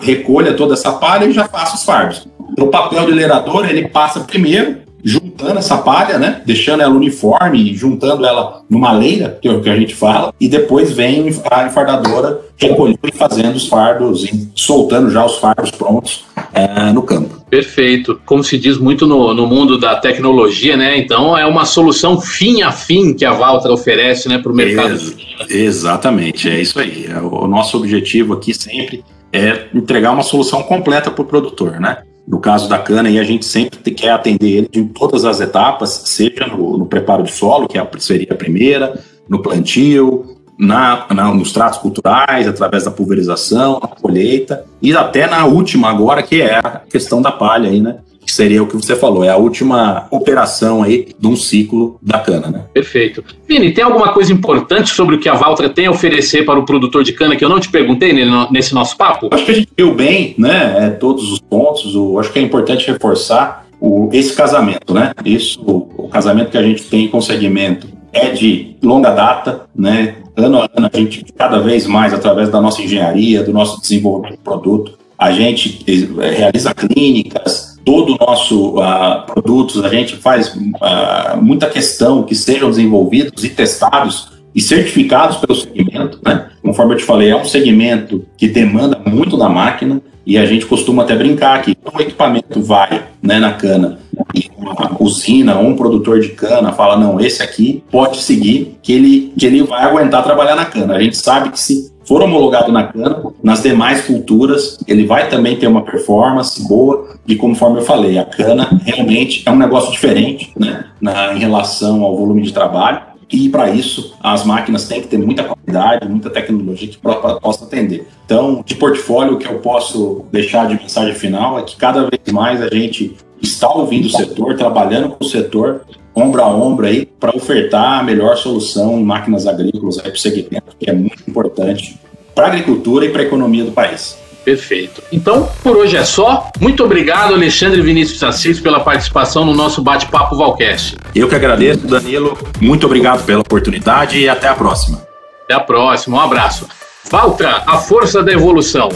recolha 0.00 0.54
toda 0.54 0.74
essa 0.74 0.92
palha 0.92 1.24
e 1.24 1.32
já 1.32 1.48
faça 1.48 1.74
os 1.74 1.82
fardos. 1.82 2.28
Então, 2.52 2.66
o 2.66 2.70
papel 2.70 3.06
do 3.06 3.12
lerador, 3.12 3.68
ele 3.68 3.88
passa 3.88 4.20
primeiro 4.20 4.78
juntando 5.04 5.58
essa 5.58 5.78
palha, 5.78 6.18
né? 6.18 6.42
Deixando 6.44 6.82
ela 6.82 6.94
uniforme, 6.94 7.74
juntando 7.74 8.24
ela 8.24 8.62
numa 8.68 8.92
leira, 8.92 9.38
que 9.40 9.48
é 9.48 9.52
o 9.52 9.60
que 9.60 9.70
a 9.70 9.76
gente 9.76 9.94
fala, 9.94 10.32
e 10.40 10.48
depois 10.48 10.92
vem 10.92 11.28
a 11.50 11.66
enfardadora 11.66 12.40
recolhendo 12.56 12.98
e 13.04 13.12
fazendo 13.12 13.56
os 13.56 13.66
fardos, 13.66 14.26
soltando 14.54 15.10
já 15.10 15.24
os 15.24 15.36
fardos 15.38 15.70
prontos 15.70 16.24
é, 16.52 16.92
no 16.92 17.02
campo. 17.02 17.40
Perfeito. 17.48 18.20
Como 18.24 18.44
se 18.44 18.58
diz 18.58 18.78
muito 18.78 19.06
no, 19.06 19.34
no 19.34 19.46
mundo 19.46 19.78
da 19.78 19.96
tecnologia, 19.96 20.76
né? 20.76 20.98
Então 20.98 21.36
é 21.36 21.46
uma 21.46 21.64
solução 21.64 22.20
fim 22.20 22.62
a 22.62 22.70
fim 22.70 23.14
que 23.14 23.24
a 23.24 23.32
Valtra 23.32 23.72
oferece 23.72 24.28
né, 24.28 24.38
para 24.38 24.52
o 24.52 24.54
mercado. 24.54 24.92
Ex 24.92 25.16
exatamente, 25.48 26.48
é 26.48 26.60
isso 26.60 26.78
aí. 26.78 27.06
É 27.08 27.18
o 27.18 27.46
nosso 27.46 27.76
objetivo 27.76 28.34
aqui 28.34 28.54
sempre 28.54 29.02
é 29.32 29.66
entregar 29.74 30.12
uma 30.12 30.22
solução 30.22 30.62
completa 30.62 31.10
para 31.10 31.22
o 31.22 31.24
produtor, 31.24 31.80
né? 31.80 31.98
No 32.26 32.38
caso 32.38 32.68
da 32.68 32.78
cana, 32.78 33.08
aí 33.08 33.18
a 33.18 33.24
gente 33.24 33.44
sempre 33.44 33.90
quer 33.92 34.10
atender 34.10 34.50
ele 34.50 34.70
em 34.74 34.86
todas 34.86 35.24
as 35.24 35.40
etapas, 35.40 36.02
seja 36.06 36.46
no, 36.46 36.78
no 36.78 36.86
preparo 36.86 37.22
de 37.22 37.32
solo, 37.32 37.66
que 37.66 37.78
é 37.78 37.90
seria 37.98 38.28
a 38.30 38.36
primeira, 38.36 39.00
no 39.28 39.42
plantio, 39.42 40.36
na, 40.58 41.06
na, 41.12 41.34
nos 41.34 41.52
tratos 41.52 41.78
culturais, 41.78 42.46
através 42.46 42.84
da 42.84 42.90
pulverização, 42.90 43.80
na 43.80 43.88
colheita, 43.88 44.64
e 44.82 44.94
até 44.94 45.26
na 45.26 45.46
última 45.46 45.88
agora, 45.88 46.22
que 46.22 46.42
é 46.42 46.58
a 46.58 46.82
questão 46.88 47.22
da 47.22 47.32
palha 47.32 47.70
aí, 47.70 47.80
né? 47.80 47.98
Que 48.30 48.36
seria 48.36 48.62
o 48.62 48.66
que 48.66 48.76
você 48.76 48.94
falou, 48.94 49.24
é 49.24 49.28
a 49.28 49.36
última 49.36 50.06
operação 50.10 50.84
aí 50.84 51.08
de 51.18 51.26
um 51.26 51.34
ciclo 51.34 51.98
da 52.00 52.20
cana, 52.20 52.48
né? 52.48 52.64
Perfeito. 52.72 53.24
Vini, 53.48 53.72
tem 53.72 53.82
alguma 53.82 54.12
coisa 54.12 54.32
importante 54.32 54.90
sobre 54.90 55.16
o 55.16 55.18
que 55.18 55.28
a 55.28 55.34
Valtra 55.34 55.68
tem 55.68 55.86
a 55.86 55.90
oferecer 55.90 56.44
para 56.44 56.58
o 56.58 56.64
produtor 56.64 57.02
de 57.02 57.12
cana 57.12 57.34
que 57.34 57.44
eu 57.44 57.48
não 57.48 57.58
te 57.58 57.68
perguntei 57.68 58.12
nesse 58.50 58.72
nosso 58.72 58.96
papo? 58.96 59.28
Acho 59.32 59.44
que 59.44 59.50
a 59.50 59.54
gente 59.54 59.68
viu 59.76 59.92
bem, 59.94 60.34
né, 60.38 60.76
é, 60.78 60.90
todos 60.90 61.32
os 61.32 61.40
pontos, 61.40 61.96
o, 61.96 62.18
acho 62.20 62.32
que 62.32 62.38
é 62.38 62.42
importante 62.42 62.86
reforçar 62.86 63.66
o, 63.80 64.08
esse 64.12 64.32
casamento, 64.32 64.94
né? 64.94 65.12
Isso, 65.24 65.60
o, 65.62 66.04
o 66.04 66.08
casamento 66.08 66.50
que 66.50 66.58
a 66.58 66.62
gente 66.62 66.84
tem 66.84 67.08
com 67.08 67.18
o 67.18 67.22
segmento 67.22 67.88
é 68.12 68.30
de 68.30 68.76
longa 68.80 69.10
data, 69.10 69.62
né? 69.74 70.16
Ano 70.36 70.58
a 70.58 70.70
ano 70.74 70.88
a 70.92 70.96
gente 70.96 71.24
cada 71.36 71.58
vez 71.58 71.86
mais 71.86 72.14
através 72.14 72.48
da 72.48 72.60
nossa 72.60 72.80
engenharia, 72.80 73.42
do 73.42 73.52
nosso 73.52 73.80
desenvolvimento 73.80 74.36
de 74.36 74.44
produto, 74.44 74.98
a 75.18 75.32
gente 75.32 75.84
eh, 75.86 76.30
realiza 76.30 76.72
clínicas, 76.72 77.69
todo 77.90 78.14
o 78.14 78.24
nosso 78.24 78.76
uh, 78.76 79.26
produtos, 79.26 79.84
a 79.84 79.88
gente 79.88 80.14
faz 80.14 80.54
uh, 80.54 81.42
muita 81.42 81.66
questão 81.66 82.22
que 82.22 82.36
sejam 82.36 82.70
desenvolvidos 82.70 83.42
e 83.42 83.48
testados 83.48 84.28
e 84.54 84.60
certificados 84.60 85.38
pelo 85.38 85.56
segmento, 85.56 86.20
né? 86.24 86.50
Conforme 86.62 86.94
eu 86.94 86.98
te 86.98 87.04
falei, 87.04 87.30
é 87.30 87.36
um 87.36 87.44
segmento 87.44 88.24
que 88.36 88.46
demanda 88.46 89.00
muito 89.04 89.36
da 89.36 89.48
máquina 89.48 90.00
e 90.24 90.38
a 90.38 90.46
gente 90.46 90.66
costuma 90.66 91.02
até 91.02 91.16
brincar 91.16 91.60
que 91.62 91.76
um 91.92 92.00
equipamento 92.00 92.62
vai 92.62 93.08
né, 93.20 93.40
na 93.40 93.54
cana 93.54 93.98
e 94.36 94.48
uma 94.56 94.96
usina 95.00 95.58
ou 95.58 95.66
um 95.66 95.74
produtor 95.74 96.20
de 96.20 96.28
cana 96.28 96.72
fala, 96.72 96.96
não, 96.96 97.20
esse 97.20 97.42
aqui 97.42 97.82
pode 97.90 98.18
seguir, 98.18 98.78
que 98.80 98.92
ele, 98.92 99.32
que 99.36 99.46
ele 99.46 99.64
vai 99.64 99.82
aguentar 99.82 100.22
trabalhar 100.22 100.54
na 100.54 100.64
cana. 100.64 100.94
A 100.94 101.02
gente 101.02 101.16
sabe 101.16 101.50
que 101.50 101.58
se 101.58 101.90
for 102.10 102.22
homologado 102.22 102.72
na 102.72 102.88
cana, 102.88 103.22
nas 103.40 103.62
demais 103.62 104.04
culturas, 104.04 104.76
ele 104.88 105.06
vai 105.06 105.28
também 105.28 105.54
ter 105.54 105.68
uma 105.68 105.82
performance 105.82 106.60
boa. 106.66 107.08
E 107.24 107.36
conforme 107.36 107.78
eu 107.78 107.84
falei, 107.84 108.18
a 108.18 108.24
cana 108.24 108.68
realmente 108.84 109.44
é 109.46 109.50
um 109.52 109.56
negócio 109.56 109.92
diferente 109.92 110.50
né, 110.58 110.86
na, 111.00 111.32
em 111.34 111.38
relação 111.38 112.02
ao 112.02 112.16
volume 112.16 112.42
de 112.42 112.52
trabalho. 112.52 113.00
e 113.32 113.48
para 113.48 113.70
isso 113.70 114.16
as 114.20 114.44
máquinas 114.44 114.88
têm 114.88 115.00
que 115.00 115.06
ter 115.06 115.18
muita 115.18 115.44
qualidade, 115.44 116.08
muita 116.08 116.28
tecnologia 116.30 116.88
que 116.88 116.98
possa 116.98 117.64
atender. 117.64 118.08
Então, 118.26 118.64
de 118.66 118.74
portfólio, 118.74 119.34
o 119.34 119.38
que 119.38 119.46
eu 119.46 119.60
posso 119.60 120.24
deixar 120.32 120.66
de 120.66 120.74
mensagem 120.74 121.14
final 121.14 121.60
é 121.60 121.62
que 121.62 121.76
cada 121.76 122.10
vez 122.10 122.32
mais 122.32 122.60
a 122.60 122.66
gente 122.66 123.16
está 123.40 123.72
ouvindo 123.72 124.06
o 124.06 124.10
setor, 124.10 124.56
trabalhando 124.56 125.10
com 125.10 125.24
o 125.24 125.28
setor, 125.28 125.82
ombro 126.12 126.42
a 126.42 126.48
ombro 126.48 126.86
aí, 126.86 127.06
para 127.06 127.36
ofertar 127.36 128.00
a 128.00 128.02
melhor 128.02 128.36
solução 128.36 128.98
em 128.98 129.04
máquinas 129.04 129.46
agrícolas 129.46 129.98
para 129.98 130.10
o 130.10 130.16
segmento, 130.16 130.76
que 130.76 130.90
é 130.90 130.92
muito 130.92 131.22
importante 131.28 131.99
para 132.40 132.46
a 132.46 132.50
agricultura 132.52 133.04
e 133.04 133.10
para 133.10 133.20
a 133.20 133.24
economia 133.26 133.62
do 133.62 133.72
país. 133.72 134.16
Perfeito. 134.42 135.02
Então, 135.12 135.46
por 135.62 135.76
hoje 135.76 135.98
é 135.98 136.04
só. 136.06 136.50
Muito 136.58 136.82
obrigado, 136.82 137.34
Alexandre 137.34 137.82
Vinícius 137.82 138.22
Assis, 138.22 138.58
pela 138.58 138.80
participação 138.80 139.44
no 139.44 139.52
nosso 139.52 139.82
bate-papo 139.82 140.34
Valcast. 140.34 140.96
Eu 141.14 141.28
que 141.28 141.34
agradeço, 141.34 141.86
Danilo. 141.86 142.38
Muito 142.58 142.86
obrigado 142.86 143.26
pela 143.26 143.40
oportunidade 143.40 144.18
e 144.18 144.26
até 144.26 144.48
a 144.48 144.54
próxima. 144.54 145.06
Até 145.44 145.52
a 145.52 145.60
próxima. 145.60 146.16
Um 146.16 146.20
abraço. 146.20 146.66
Valtra, 147.10 147.62
a 147.66 147.76
força 147.76 148.22
da 148.22 148.32
evolução. 148.32 148.88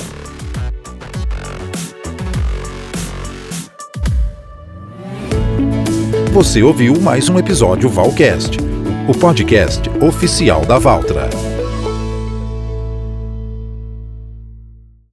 Você 6.32 6.62
ouviu 6.62 6.98
mais 6.98 7.28
um 7.28 7.38
episódio 7.38 7.90
Valcast, 7.90 8.56
o 9.06 9.12
podcast 9.18 9.90
oficial 10.00 10.64
da 10.64 10.78
Valtra. 10.78 11.53